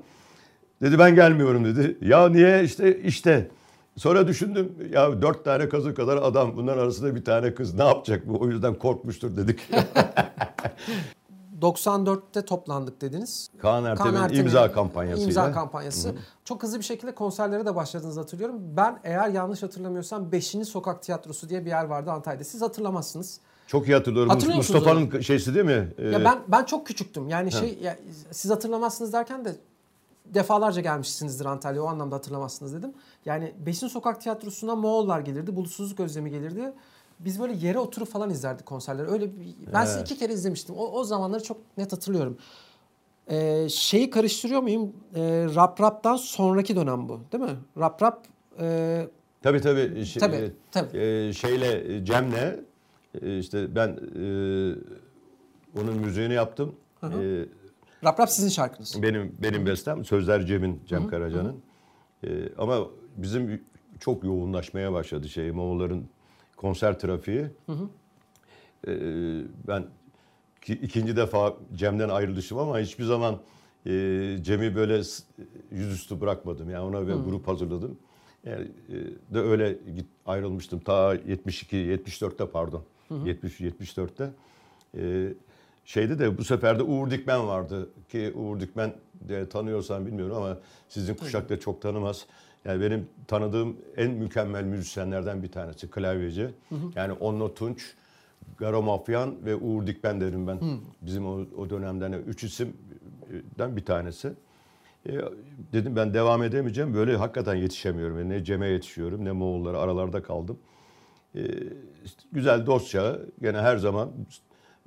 [0.82, 1.98] Dedi ben gelmiyorum dedi.
[2.00, 3.50] Ya niye işte işte.
[3.96, 8.28] Sonra düşündüm ya dört tane kazı kadar adam bunların arasında bir tane kız ne yapacak
[8.28, 9.60] bu o yüzden korkmuştur dedik.
[11.60, 13.48] 94'te toplandık dediniz.
[13.60, 15.26] Kaan Ertem'in Ertem'in imza kampanyasıyla.
[15.28, 16.14] imza kampanyası.
[16.44, 18.56] Çok hızlı bir şekilde konserlere de başladığınızı hatırlıyorum.
[18.76, 20.46] Ben eğer yanlış hatırlamıyorsam 5.
[20.46, 22.44] Sokak Tiyatrosu diye bir yer vardı Antalya'da.
[22.44, 23.40] Siz hatırlamazsınız.
[23.66, 24.32] Çok iyi hatırlıyorum.
[24.56, 25.88] Mustafa'nın şeysi değil mi?
[25.98, 27.28] Ee, Ya ben ben çok küçüktüm.
[27.28, 27.96] Yani şey ya,
[28.30, 29.56] siz hatırlamazsınız derken de
[30.34, 32.92] defalarca gelmişsinizdir Antalya'ya o anlamda hatırlamazsınız dedim.
[33.24, 36.72] Yani Beşin Sokak Tiyatrosu'na Moğollar gelirdi, Bulutsuzluk Özlemi gelirdi.
[37.20, 39.08] Biz böyle yere oturup falan izlerdik konserleri.
[39.08, 40.74] Öyle bir, ben sizi iki kere izlemiştim.
[40.78, 42.38] O, o zamanları çok net hatırlıyorum.
[43.30, 44.92] Ee, şeyi karıştırıyor muyum?
[45.14, 47.56] Ee, rap Rap'tan sonraki dönem bu değil mi?
[47.78, 48.26] Rap Rap
[48.60, 49.08] e,
[49.42, 50.06] Tabii tabii.
[50.06, 50.98] Şey, Tabii, tabii.
[50.98, 52.64] e, şeyle e, Cem'le
[53.22, 54.24] e, işte ben e,
[55.80, 56.74] onun müziğini yaptım.
[57.02, 57.08] E,
[58.04, 59.02] Rap Rap sizin şarkınız.
[59.02, 61.56] benim benim bestem sözler Cem'in Cem Karaca'nın.
[62.24, 63.62] E, ama bizim
[64.00, 66.08] çok yoğunlaşmaya başladı şey Moğolların
[66.56, 67.46] konser trafiği.
[68.86, 68.92] E,
[69.68, 69.86] ben
[70.62, 73.38] ki, ikinci defa Cem'den ayrılışım ama hiçbir zaman
[73.86, 73.90] e,
[74.42, 75.02] Cem'i böyle
[75.70, 76.70] yüzüstü bırakmadım.
[76.70, 77.98] Yani ona bir grup hazırladım.
[78.44, 78.94] Yani e,
[79.34, 82.84] de öyle git, ayrılmıştım ta 72 74'te pardon.
[83.24, 84.30] 70 74'te.
[84.98, 85.32] E,
[85.88, 90.58] şeyde de bu sefer de Uğur Dikmen vardı ki Uğur Dikmen de tanıyorsan bilmiyorum ama
[90.88, 92.26] sizin kuşak da çok tanımaz.
[92.64, 96.50] Yani benim tanıdığım en mükemmel müzisyenlerden bir tanesi klavyeci.
[96.94, 97.94] Yani Onno Tunç,
[98.58, 100.60] Garo Mafyan ve Uğur Dikmen derim ben.
[101.02, 104.32] Bizim o, o dönemden üç isimden bir tanesi.
[105.08, 105.12] E,
[105.72, 106.94] dedim ben devam edemeyeceğim.
[106.94, 108.18] Böyle hakikaten yetişemiyorum.
[108.18, 110.58] Yani ne Cem'e yetişiyorum ne Moğollara aralarda kaldım.
[111.34, 111.42] E,
[112.04, 114.10] işte güzel dostça gene her zaman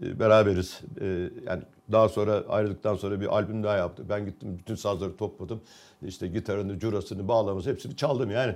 [0.02, 0.82] beraberiz.
[1.02, 4.06] E, yani daha sonra ayrıldıktan sonra bir albüm daha yaptı.
[4.10, 5.62] Ben gittim bütün sazları topladım.
[6.02, 8.56] İşte gitarını, curasını, bağlaması hepsini çaldım yani.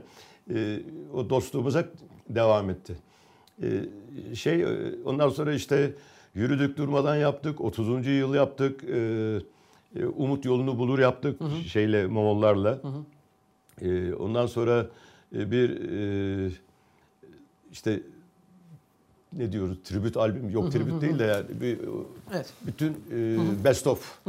[0.54, 0.82] E,
[1.14, 1.90] o dostluğumuz hep
[2.30, 2.96] devam etti.
[3.62, 4.68] E, şey e,
[5.06, 5.94] ondan sonra işte
[6.34, 7.62] yürüdük durmadan yaptık.
[7.62, 8.08] 30.
[8.08, 8.84] yıl yaptık.
[8.84, 9.40] E,
[9.96, 12.82] e, Umut yolunu bulur yaptık şeyle Moğollarla.
[13.82, 14.88] E, ondan sonra
[15.36, 16.52] e, bir e,
[17.72, 18.02] işte
[19.36, 21.80] ne diyoruz tribüt albüm yok tribüt değil de yani bir
[22.34, 22.54] Evet.
[22.68, 24.20] bütün e, best of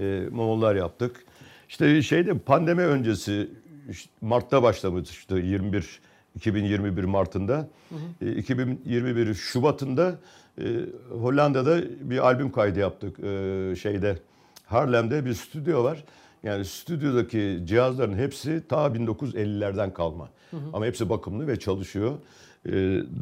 [0.00, 1.24] e, Moğollar yaptık.
[1.68, 3.50] İşte şeyde pandemi öncesi
[3.90, 6.00] işte Mart'ta başlamıştı 21
[6.36, 7.68] 2021 Mart'ında.
[8.22, 10.18] E, 2021 Şubat'ında
[10.60, 10.64] e,
[11.10, 14.18] Hollanda'da bir albüm kaydı yaptık e, şeyde
[14.66, 16.04] Harlem'de bir stüdyo var.
[16.42, 20.28] Yani stüdyodaki cihazların hepsi ta 1950'lerden kalma.
[20.72, 22.12] Ama hepsi bakımlı ve çalışıyor.
[22.66, 22.72] E,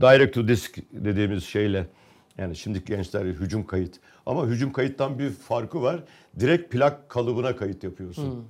[0.00, 1.86] direct to disk dediğimiz şeyle
[2.38, 3.96] yani şimdiki gençler hücum kayıt.
[4.26, 6.00] Ama hücum kayıttan bir farkı var.
[6.40, 8.44] Direkt plak kalıbına kayıt yapıyorsun.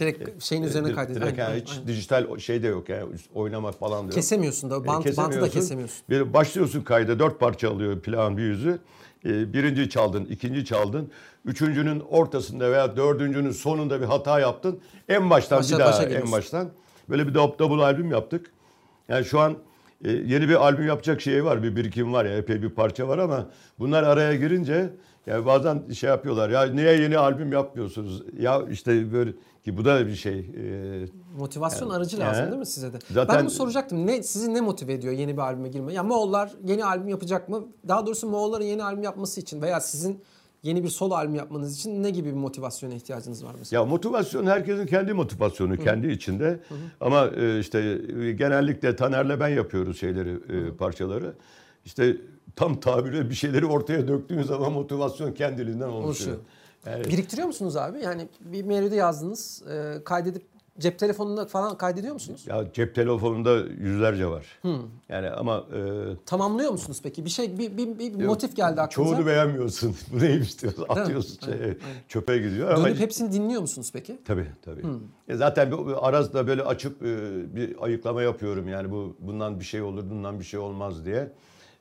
[0.00, 1.26] Direkt şeyin üzerine Direkt- kaydediyor.
[1.26, 1.86] direkt Aynen, yani hiç aynen.
[1.86, 4.12] dijital şey de yok yani oynamak falan da yok.
[4.14, 4.76] Kesemiyorsun da.
[4.76, 5.98] E, Bant, bantı da kesemiyorsun.
[6.10, 8.78] Bir başlıyorsun kayda dört parça alıyor plağın bir yüzü.
[9.24, 11.10] E, birinci çaldın, ikinci çaldın.
[11.44, 14.80] Üçüncünün ortasında veya dördüncünün sonunda bir hata yaptın.
[15.08, 16.68] En baştan Başa- bir daha başa en baştan.
[17.08, 18.52] Böyle bir double albüm yaptık.
[19.08, 19.56] Yani şu an
[20.04, 23.18] e, yeni bir albüm yapacak şey var, bir birikim var ya epey bir parça var
[23.18, 24.90] ama bunlar araya girince
[25.26, 28.22] yani bazen şey yapıyorlar ya niye yeni albüm yapmıyorsunuz?
[28.38, 29.32] Ya işte böyle
[29.64, 30.38] ki bu da bir şey.
[30.38, 31.06] e,
[31.38, 32.98] Motivasyon aracı yani- lazım değil mi size de?
[33.10, 34.06] Zaten- ben bunu soracaktım.
[34.06, 35.92] Ne sizi ne motive ediyor yeni bir albüme girmeye?
[35.92, 37.68] Ya Moğollar yeni albüm yapacak mı?
[37.88, 40.22] Daha doğrusu Moğolların yeni albüm yapması için veya sizin
[40.62, 43.80] yeni bir solo albüm yapmanız için ne gibi bir motivasyona ihtiyacınız var mesela?
[43.80, 46.60] Ya motivasyon herkesin kendi motivasyonu kendi içinde.
[47.00, 51.34] Ama e, işte e, genellikle Taner'le ben yapıyoruz şeyleri, e, parçaları.
[51.84, 52.16] İşte
[52.56, 56.06] tam tabiriyle bir şeyleri ortaya döktüğün zaman motivasyon kendiliğinden oluşuyor.
[56.06, 56.38] Oluşuyor.
[56.86, 58.00] Yani Biriktiriyor musunuz abi?
[58.00, 60.42] Yani bir melodi yazdınız, e, kaydedip
[60.80, 62.44] cep telefonunda falan kaydediyor musunuz?
[62.46, 64.46] ya cep telefonunda yüzlerce var.
[65.08, 65.80] Yani ama e,
[66.26, 67.24] Tamamlıyor musunuz peki?
[67.24, 69.14] Bir şey bir, bir, bir motif geldi aklınıza.
[69.14, 69.96] çoğunu beğenmiyorsun.
[70.12, 70.86] Bu neymiş diyorsun.
[70.88, 71.76] Atıyorsun şeye, aynen.
[72.08, 72.70] çöpe gidiyor.
[72.70, 74.18] Ama Dönüp hepsini dinliyor musunuz peki?
[74.24, 74.82] Tabii tabii.
[75.28, 77.06] E zaten arazda böyle açıp e,
[77.56, 81.32] bir ayıklama yapıyorum yani bu bundan bir şey olur, bundan bir şey olmaz diye.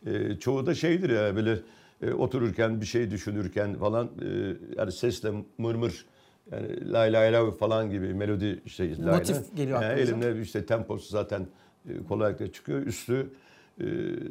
[0.06, 1.60] E, çoğu da şeydir ya böyle
[2.02, 6.06] e, otururken bir şey düşünürken falan e, yani sesle mırmır
[6.52, 9.44] yani lay lay lay falan gibi melodi işte Motif lay.
[9.56, 11.48] geliyor Yani elimde işte temposu zaten
[11.90, 12.82] e, kolaylıkla çıkıyor.
[12.82, 13.30] Üstü
[13.80, 13.86] e,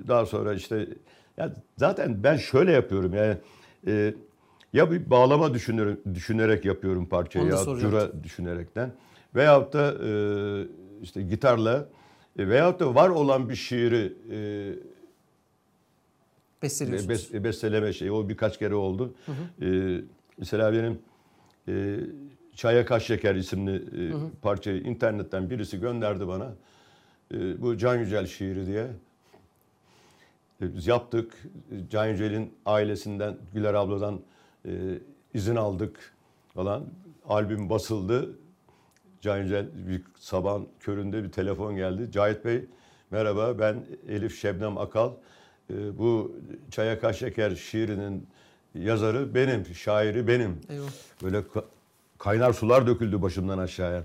[0.09, 0.88] daha sonra işte
[1.37, 3.37] ya zaten ben şöyle yapıyorum yani
[3.87, 4.14] e,
[4.72, 8.92] ya bir bağlama düşünerek, düşünerek yapıyorum parçayı ya cura düşünerekten
[9.35, 10.11] veyahut da e,
[11.02, 11.88] işte gitarla
[12.38, 14.38] e, veyahut da var olan bir şiiri e,
[17.09, 19.14] bes- besteleme şeyi o birkaç kere oldu.
[19.62, 20.00] E,
[20.38, 20.98] Mesela benim
[21.68, 21.96] e,
[22.55, 26.52] Çaya Kaş Şeker isimli e, parçayı internetten birisi gönderdi bana.
[27.35, 28.87] E, bu Can Yücel şiiri diye.
[30.62, 31.46] E, Biz yaptık.
[31.90, 34.20] Can Yücel'in ailesinden, Güler abladan
[34.66, 34.70] e,
[35.35, 36.14] izin aldık
[36.55, 36.85] falan.
[37.29, 38.31] Albüm basıldı.
[39.20, 42.09] Can Yücel bir sabahın köründe bir telefon geldi.
[42.12, 42.64] Cahit Bey
[43.11, 45.12] merhaba ben Elif Şebnem Akal.
[45.70, 46.37] E, bu
[46.70, 48.26] Çaya Kaş Şeker şiirinin
[48.83, 50.57] yazarı benim, şairi benim.
[50.71, 50.87] Eyvah.
[51.23, 51.65] Böyle ka-
[52.19, 54.03] kaynar sular döküldü başımdan aşağıya.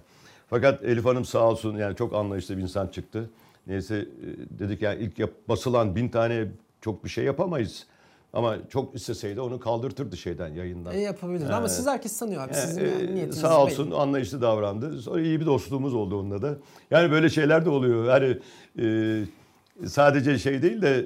[0.50, 3.30] Fakat Elif Hanım sağ olsun yani çok anlayışlı bir insan çıktı.
[3.68, 6.48] Neyse e, dedik yani ilk yap- basılan bin tane
[6.82, 7.86] çok bir şey yapamayız.
[8.34, 10.94] Ama çok isteseydi onu kaldırtırdı şeyden yayından.
[10.94, 12.54] E, yapabilir ama siz herkes tanıyor abi.
[12.54, 13.56] Sizin Ee, yani niyetiniz sağ belli.
[13.58, 15.02] olsun anlayışlı davrandı.
[15.02, 16.58] Sonra iyi bir dostluğumuz oldu onunla da.
[16.92, 18.06] Yani böyle şeyler de oluyor.
[18.06, 18.38] Yani
[18.80, 21.06] e, sadece şey değil de e,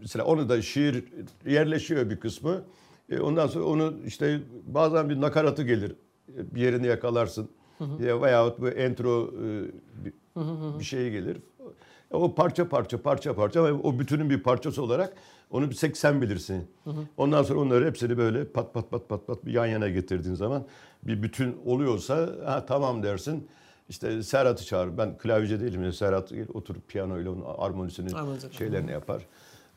[0.00, 1.04] mesela onu da şiir
[1.46, 2.62] yerleşiyor bir kısmı.
[3.10, 5.92] E, ondan sonra onu işte bazen bir nakaratı gelir.
[6.38, 7.48] E, Bir yerini yakalarsın.
[8.00, 9.64] Ya veyahut bu intro e,
[10.04, 10.12] bir,
[10.78, 11.36] bir şey gelir.
[12.10, 15.16] O parça parça parça parça ve o bütünün bir parçası olarak
[15.50, 16.66] onu bir tek sen bilirsin.
[17.16, 20.64] Ondan sonra onları hepsini böyle pat pat pat pat pat bir yan yana getirdiğin zaman
[21.02, 23.48] bir bütün oluyorsa ha, tamam dersin.
[23.88, 24.98] İşte Serhat'ı çağır.
[24.98, 25.92] Ben klavyeci değilim.
[25.92, 28.54] Serhat oturup piyanoyla onun armonisini Armonisi.
[28.54, 29.22] şeylerini yapar.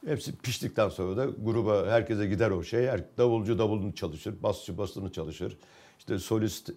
[0.05, 2.87] Hepsi piştikten sonra da gruba herkese gider o şey.
[2.87, 5.57] Her, davulcu davulunu çalışır, basçı basını çalışır.
[5.99, 6.71] İşte solist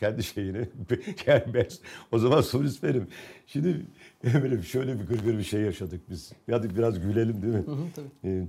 [0.00, 0.68] kendi şeyini.
[1.26, 1.66] Yani ben,
[2.12, 3.08] o zaman solist benim.
[3.46, 3.86] Şimdi
[4.24, 6.32] Emre'm şöyle bir gırgır bir şey yaşadık biz.
[6.50, 7.66] Hadi biraz gülelim değil mi?
[7.66, 8.08] Hı hı, tabii.
[8.24, 8.46] Ee,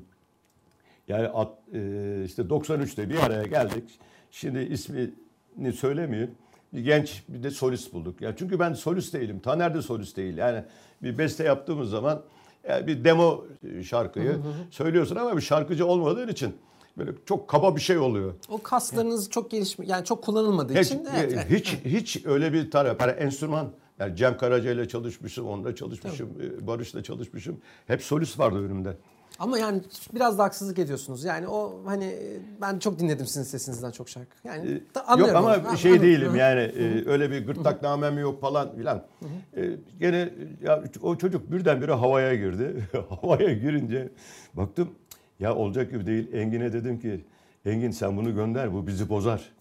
[1.07, 3.83] yani at, e, işte 93'te bir araya geldik.
[4.31, 6.31] Şimdi ismini söylemeyeyim.
[6.73, 8.21] Bir genç bir de solist bulduk.
[8.21, 9.39] Yani çünkü ben solist değilim.
[9.39, 10.37] Taner de solist değil.
[10.37, 10.63] Yani
[11.03, 12.23] bir beste yaptığımız zaman
[12.69, 13.43] yani bir demo
[13.83, 14.37] şarkıyı
[14.71, 16.55] söylüyorsun ama bir şarkıcı olmadığın için
[16.97, 18.33] böyle çok kaba bir şey oluyor.
[18.49, 21.49] O kaslarınız çok gelişmiş yani çok kullanılmadığı Hiç, için evet, evet.
[21.49, 23.01] hiç, hiç öyle bir taraf.
[23.01, 27.61] Yani enstrüman yani Cem Karaca ile çalışmışım, onunla çalışmışım, e, Barış'la çalışmışım.
[27.87, 28.97] Hep solist vardı önümde.
[29.39, 29.81] Ama yani
[30.13, 31.23] biraz da haksızlık ediyorsunuz.
[31.23, 32.15] Yani o hani
[32.61, 34.35] ben çok dinledim sizin sesinizden çok şarkı.
[34.43, 35.63] Yani da Yok ama onu.
[35.63, 36.07] Ha, şey anladım.
[36.07, 39.03] değilim yani e, öyle bir gırtlaknamem yok falan filan.
[39.57, 40.29] E, gene
[40.63, 42.87] ya o çocuk birdenbire havaya girdi.
[43.21, 44.09] havaya girince
[44.53, 44.89] baktım
[45.39, 46.33] ya olacak gibi değil.
[46.33, 47.25] Engin'e dedim ki
[47.65, 49.51] Engin sen bunu gönder bu bizi bozar.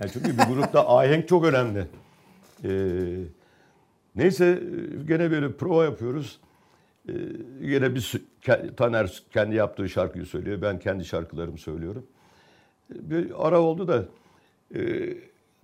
[0.00, 1.86] Yani çünkü bir grupta ahenk çok önemli.
[2.64, 2.70] E,
[4.16, 4.62] neyse
[5.08, 6.40] gene böyle prova yapıyoruz.
[7.08, 7.12] E,
[7.66, 8.12] gene bir
[8.76, 10.62] Taner kendi yaptığı şarkıyı söylüyor.
[10.62, 12.06] Ben kendi şarkılarımı söylüyorum
[12.90, 14.04] bir ara oldu da
[14.74, 14.80] e,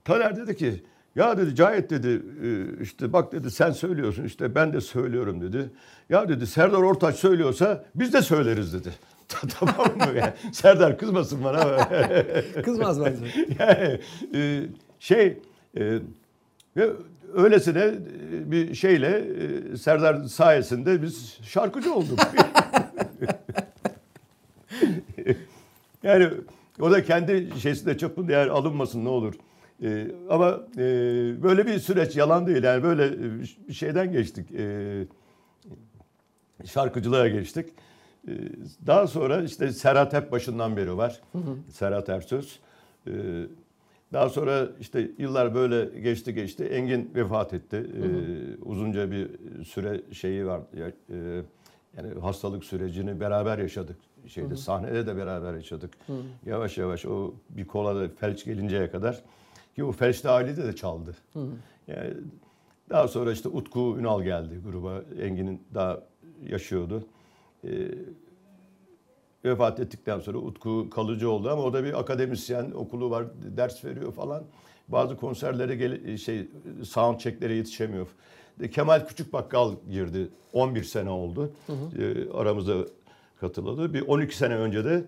[0.05, 0.83] Taner dedi ki
[1.15, 5.71] ya dedi Cahit dedi e, işte bak dedi sen söylüyorsun işte ben de söylüyorum dedi.
[6.09, 8.93] Ya dedi Serdar Ortaç söylüyorsa biz de söyleriz dedi.
[9.59, 10.19] tamam mı?
[10.19, 11.89] Yani, Serdar kızmasın bana.
[12.65, 13.25] Kızmaz bence.
[13.59, 14.01] yani,
[14.35, 14.63] e,
[14.99, 15.39] şey
[15.77, 15.99] e,
[16.77, 16.91] ve
[17.35, 17.81] öylesine
[18.33, 22.19] e, bir şeyle e, Serdar sayesinde biz şarkıcı olduk.
[26.03, 26.29] yani
[26.81, 29.35] o da kendi şeysinde çapında yani alınmasın ne olur.
[29.83, 30.83] E, ama e,
[31.43, 34.53] böyle bir süreç yalan değil yani böyle bir şeyden geçtik.
[34.53, 35.07] E,
[36.65, 37.67] şarkıcılığa geçtik.
[38.29, 38.33] Ee,
[38.87, 41.21] Daha sonra işte Serhat hep başından beri var.
[41.73, 42.61] Serhat Ersöz.
[43.07, 43.11] Ee,
[44.15, 46.65] Daha sonra işte yıllar böyle geçti geçti.
[46.65, 47.77] Engin vefat etti.
[47.77, 49.29] Ee, Uzunca bir
[49.65, 50.61] süre şeyi var.
[50.77, 51.43] Ya- e,
[51.97, 53.97] Yani hastalık sürecini beraber yaşadık.
[54.27, 55.91] Şeyde sahnede de beraber yaşadık.
[56.47, 59.23] Yavaş yavaş o bir kola da felç gelinceye kadar
[59.77, 61.15] ki o felçte ailede de çaldı.
[61.89, 62.11] Yani
[62.91, 65.03] daha sonra işte Utku Ünal geldi gruba.
[65.23, 66.03] Engin'in daha
[66.43, 67.05] yaşıyordu.
[67.65, 67.69] Ee,
[69.45, 73.25] vefat ettikten sonra Utku kalıcı oldu ama o da bir akademisyen, okulu var,
[73.57, 74.45] ders veriyor falan.
[74.89, 76.49] Bazı konserlere gel şey
[76.83, 78.07] sound checklere yetişemiyor.
[78.73, 80.29] Kemal Küçükbakkal girdi.
[80.53, 81.53] 11 sene oldu.
[81.99, 82.75] Ee, aramıza
[83.41, 83.95] katıldı.
[83.95, 85.05] Bir 12 sene önce de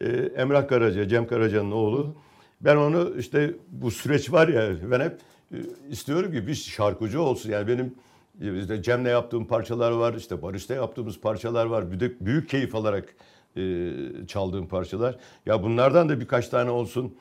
[0.00, 2.14] e, Emrah Karaca, Cem Karaca'nın oğlu.
[2.60, 5.18] Ben onu işte bu süreç var ya ben hep
[5.52, 5.56] e,
[5.90, 7.50] istiyorum ki bir şarkıcı olsun.
[7.50, 7.94] Yani benim
[8.40, 11.92] e, işte Cem'le yaptığım parçalar var, işte Barış'ta yaptığımız parçalar var.
[11.92, 13.14] Bir de büyük keyif alarak
[13.56, 13.92] e,
[14.26, 15.16] çaldığım parçalar.
[15.46, 17.14] Ya bunlardan da birkaç tane olsun.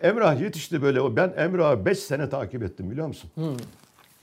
[0.00, 1.16] Emrah yetişti böyle.
[1.16, 3.30] Ben Emrah'ı 5 sene takip ettim biliyor musun?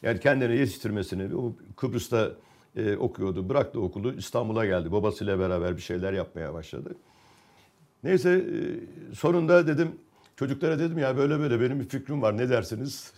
[0.04, 1.36] Yani kendini yetiştirmesini.
[1.36, 2.32] O Kıbrıs'ta
[2.76, 3.50] e, okuyordu.
[3.50, 4.13] Bıraktı okulu.
[4.13, 4.91] İstanbul'a geldi.
[4.91, 6.95] Babasıyla beraber bir şeyler yapmaya başladı.
[8.04, 9.91] Neyse e, sonunda dedim
[10.36, 13.13] çocuklara dedim ya böyle böyle benim bir fikrim var ne dersiniz?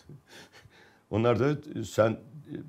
[1.09, 2.17] Onlar da sen e,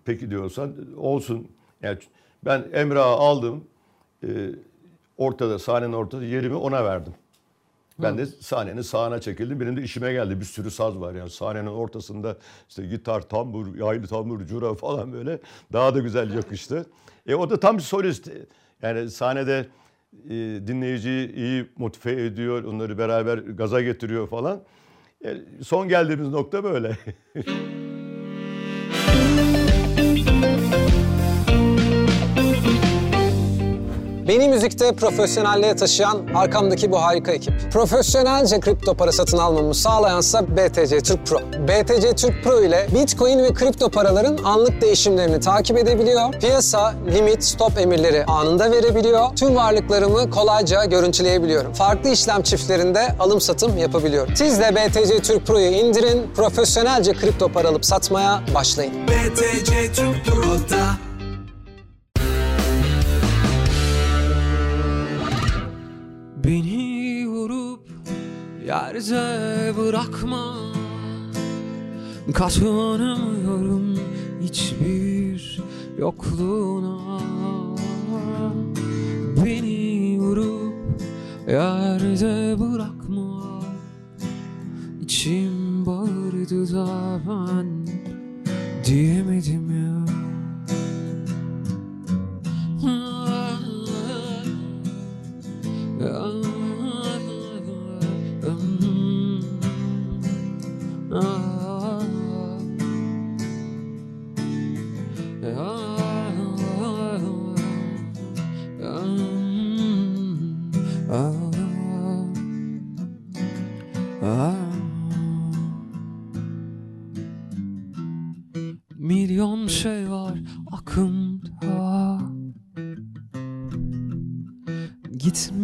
[0.04, 1.48] peki diyorsan olsun.
[1.82, 1.98] Yani
[2.44, 3.64] ben Emrah'ı aldım.
[4.22, 4.28] e,
[5.16, 7.14] ortada sahnenin ortada yerimi ona verdim.
[7.98, 9.60] Ben de sahnenin sağına çekildim.
[9.60, 10.40] Benim de işime geldi.
[10.40, 11.30] Bir sürü saz var yani.
[11.30, 12.36] Sahnenin ortasında
[12.68, 15.38] işte gitar, tambur, yaylı tambur, cura falan böyle.
[15.72, 16.86] Daha da güzel yakıştı.
[17.26, 18.30] E o da tam bir solist.
[18.82, 19.66] Yani sahnede
[20.24, 20.30] e,
[20.66, 22.64] dinleyiciyi iyi motive ediyor.
[22.64, 24.62] Onları beraber gaza getiriyor falan.
[25.24, 26.96] Yani son geldiğimiz nokta böyle.
[34.28, 37.54] Beni müzikte profesyonelliğe taşıyan arkamdaki bu harika ekip.
[37.72, 41.38] Profesyonelce kripto para satın almamı sağlayansa BTC Türk Pro.
[41.40, 46.32] BTC Türk Pro ile Bitcoin ve kripto paraların anlık değişimlerini takip edebiliyor.
[46.32, 49.36] Piyasa, limit, stop emirleri anında verebiliyor.
[49.36, 51.72] Tüm varlıklarımı kolayca görüntüleyebiliyorum.
[51.72, 54.36] Farklı işlem çiftlerinde alım satım yapabiliyorum.
[54.36, 58.94] Siz de BTC Türk Pro'yu indirin, profesyonelce kripto para alıp satmaya başlayın.
[59.08, 61.11] BTC Türk Pro'da
[68.66, 70.54] yerde bırakma.
[72.34, 73.98] Katlanamıyorum
[74.42, 75.60] hiçbir
[75.98, 77.20] yokluğuna.
[79.44, 80.74] Beni vurup
[81.48, 83.62] yerde bırakma.
[85.02, 87.86] İçim bağırdı da ben
[88.84, 90.01] diyemedim ya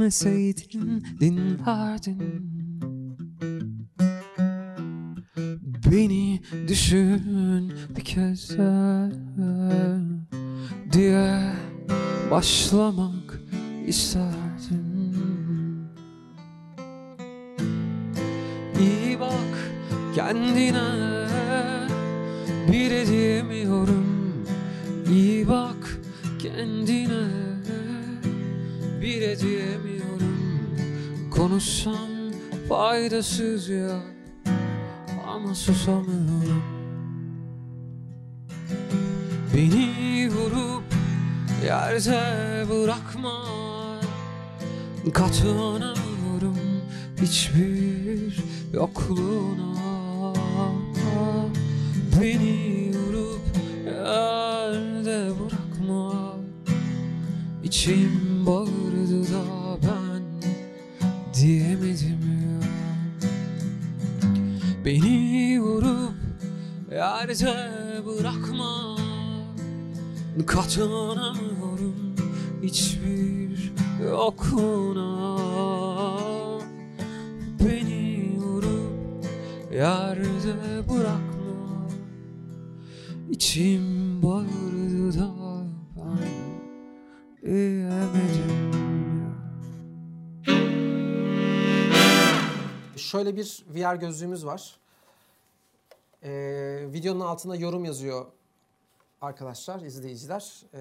[0.08, 2.20] Gitmeseydin dinlerdin
[5.92, 8.50] Beni düşün bir kez
[10.92, 11.52] diye
[12.30, 13.40] başlamak
[13.86, 15.14] isterdim
[18.80, 19.58] İyi bak
[20.14, 21.26] kendine
[22.72, 24.06] bir edemiyorum.
[25.10, 26.00] İyi bak
[26.38, 27.28] kendine
[29.02, 29.97] bir edemiyorum
[31.38, 32.08] Konuşsam
[32.68, 34.00] faydasız ya
[35.28, 36.62] ama susamıyorum.
[39.54, 40.82] Beni vurup
[41.64, 43.44] yerde bırakma
[45.14, 46.58] Katlanamıyorum
[47.22, 49.74] hiçbir yokluğuna.
[52.20, 53.40] Beni vurup
[53.86, 56.34] yerde bırakma
[57.64, 59.57] İçim bağırdı da
[61.40, 62.68] diyemedim ya.
[64.84, 66.14] Beni vurup
[66.92, 67.52] yerde
[68.06, 68.98] bırakma.
[70.46, 72.16] Katlanamıyorum
[72.62, 73.72] hiçbir
[74.10, 75.38] yokluğuna
[77.60, 79.24] Beni vurup
[79.72, 81.88] yerde bırakma.
[83.30, 84.07] İçim
[93.08, 94.76] Şöyle bir VR gözlüğümüz var.
[96.22, 96.30] Ee,
[96.92, 98.26] videonun altına yorum yazıyor
[99.20, 100.52] arkadaşlar, izleyiciler.
[100.74, 100.78] Ee,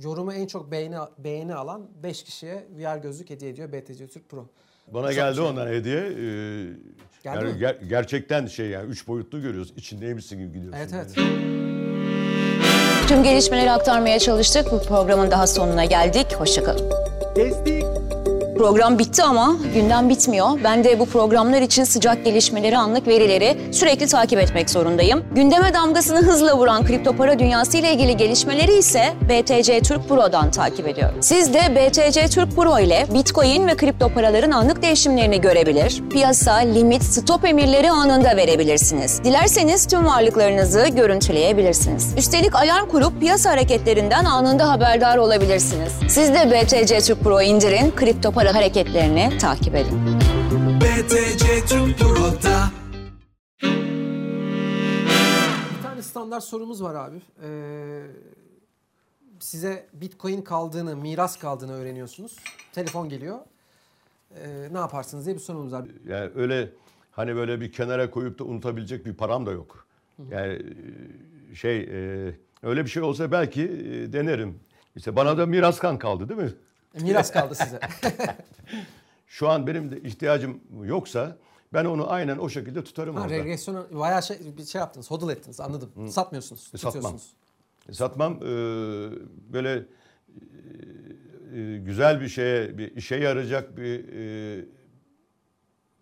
[0.00, 4.46] yorumu en çok beğeni beğeni alan 5 kişiye VR gözlük hediye ediyor BTC Türk Pro.
[4.88, 5.44] Bana Çok geldi güzel.
[5.44, 5.96] ondan hediye.
[6.00, 6.76] Ee, Geldi
[7.24, 7.58] yani mi?
[7.60, 9.72] ger- gerçekten şey yani üç boyutlu görüyoruz.
[9.76, 10.78] İçindeymişsin gibi gidiyorsun.
[10.80, 11.14] Evet evet.
[13.08, 14.72] Tüm gelişmeleri aktarmaya çalıştık.
[14.72, 16.26] Bu programın daha sonuna geldik.
[16.34, 16.90] Hoşçakalın.
[18.58, 20.46] Program bitti ama gündem bitmiyor.
[20.64, 25.24] Ben de bu programlar için sıcak gelişmeleri, anlık verileri sürekli takip etmek zorundayım.
[25.34, 30.88] Gündeme damgasını hızla vuran kripto para dünyası ile ilgili gelişmeleri ise BTC Türk Pro'dan takip
[30.88, 31.16] ediyorum.
[31.20, 36.02] Siz de BTC Türk Pro ile Bitcoin ve kripto paraların anlık değişimlerini görebilir.
[36.10, 39.24] Piyasa, limit, stop emirleri anında verebilirsiniz.
[39.24, 42.14] Dilerseniz tüm varlıklarınızı görüntüleyebilirsiniz.
[42.16, 45.92] Üstelik alarm kurup piyasa hareketlerinden anında haberdar olabilirsiniz.
[46.08, 50.20] Siz de BTC Türk Pro indirin, kripto para hareketlerini takip edin.
[50.80, 51.98] BTC Türk
[55.78, 57.22] Bir tane standart sorumuz var abi.
[57.42, 58.02] Ee,
[59.40, 62.36] size Bitcoin kaldığını, miras kaldığını öğreniyorsunuz.
[62.72, 63.38] Telefon geliyor.
[64.34, 65.84] Ee, ne yaparsınız diye bir sorumuz var.
[66.08, 66.70] Yani öyle
[67.12, 69.86] hani böyle bir kenara koyup da unutabilecek bir param da yok.
[70.30, 70.62] Yani
[71.54, 72.32] şey e,
[72.62, 74.60] öyle bir şey olsa belki e, denerim.
[74.96, 76.52] İşte bana da miras kan kaldı değil mi?
[77.02, 77.80] Miras kaldı size.
[79.26, 81.36] şu an benim de ihtiyacım yoksa
[81.72, 83.34] ben onu aynen o şekilde tutarım Ha, orada.
[83.34, 86.08] regresyonu bayağı şey, bir şey yaptınız, hodl ettiniz anladım.
[86.10, 86.92] Satmıyorsunuz, E, satmam.
[87.02, 87.32] tutuyorsunuz.
[87.98, 88.46] Satmam e,
[89.52, 89.72] böyle
[91.54, 94.64] e, e, güzel bir şeye, bir işe yarayacak bir, e,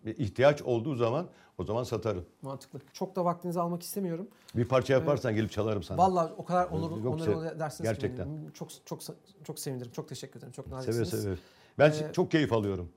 [0.05, 1.27] bir ihtiyaç olduğu zaman
[1.57, 2.25] o zaman satarım.
[2.41, 2.79] Mantıklı.
[2.93, 4.27] Çok da vaktinizi almak istemiyorum.
[4.55, 5.97] Bir parça yaparsan gelip çalarım sana.
[5.97, 8.25] Vallahi o kadar onur, Yoksa onur edersiniz gerçekten.
[8.25, 8.31] ki.
[8.43, 8.53] beni.
[8.53, 8.99] Çok çok
[9.43, 9.91] çok sevinirim.
[9.91, 10.51] Çok teşekkür ederim.
[10.53, 11.09] Çok Seve naziksiniz.
[11.23, 11.35] seve.
[11.79, 12.89] Ben Ee, çok keyif alıyorum.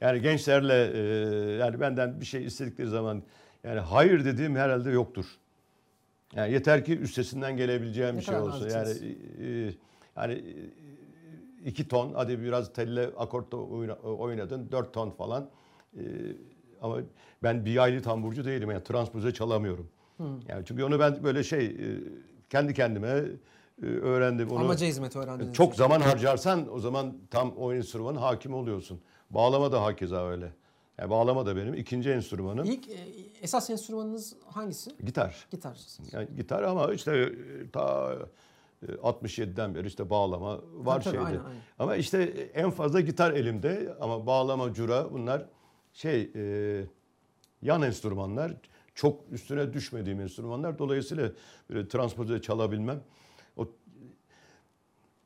[0.00, 1.00] Yani gençlerle e,
[1.56, 3.22] yani benden bir şey istedikleri zaman
[3.64, 5.26] yani hayır dediğim herhalde yoktur.
[6.34, 8.68] Yani yeter ki üstesinden gelebileceğim bir şey olsun.
[8.68, 9.74] Yani naziksiniz.
[9.74, 9.74] e,
[10.16, 10.54] yani e,
[11.68, 15.48] iki ton hadi biraz telle akortta oyna- oynadın dört ton falan.
[15.96, 16.02] E,
[16.82, 16.96] ama
[17.42, 19.88] ben bir aylı tamburcu değilim yani transpoze çalamıyorum.
[20.48, 22.00] Yani çünkü onu ben böyle şey e,
[22.50, 23.24] kendi kendime
[23.82, 24.50] e, öğrendim.
[24.50, 25.52] Onu, Amaca hizmet öğrendiniz.
[25.52, 29.00] çok zaman harcarsan o zaman tam o enstrümanın hakim oluyorsun.
[29.30, 30.52] Bağlama da hakeza öyle.
[30.98, 32.64] Yani bağlama da benim ikinci enstrümanım.
[32.64, 32.94] İlk e,
[33.42, 34.90] esas enstrümanınız hangisi?
[35.04, 35.46] Gitar.
[35.50, 35.78] Gitar.
[36.12, 37.32] Yani gitar ama işte
[37.72, 38.12] ta
[38.88, 41.26] e, 67'den beri işte bağlama var Tabii, tabii, şeyde.
[41.26, 41.60] aynen, aynen.
[41.78, 42.22] Ama işte
[42.54, 45.46] en fazla gitar elimde ama bağlama, cura bunlar
[45.96, 46.84] şey e,
[47.62, 48.52] yan enstrümanlar.
[48.94, 50.78] Çok üstüne düşmediğim enstrümanlar.
[50.78, 51.30] Dolayısıyla
[51.70, 53.00] böyle transpoze çalabilmem.
[53.56, 53.68] O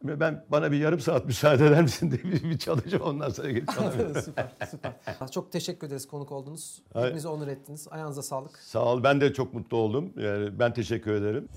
[0.02, 3.72] ben bana bir yarım saat müsaade eder misin diye bir, bir çalışayım ondan sonra gelip
[3.74, 4.22] çalabilirim.
[4.22, 4.92] süper, süper.
[5.30, 6.82] Çok teşekkür ederiz konuk oldunuz.
[6.92, 7.88] Hepimizi onur ettiniz.
[7.90, 8.58] Ayağınıza sağlık.
[8.58, 9.02] Sağ ol.
[9.02, 10.12] Ben de çok mutlu oldum.
[10.16, 11.48] Yani ben teşekkür ederim.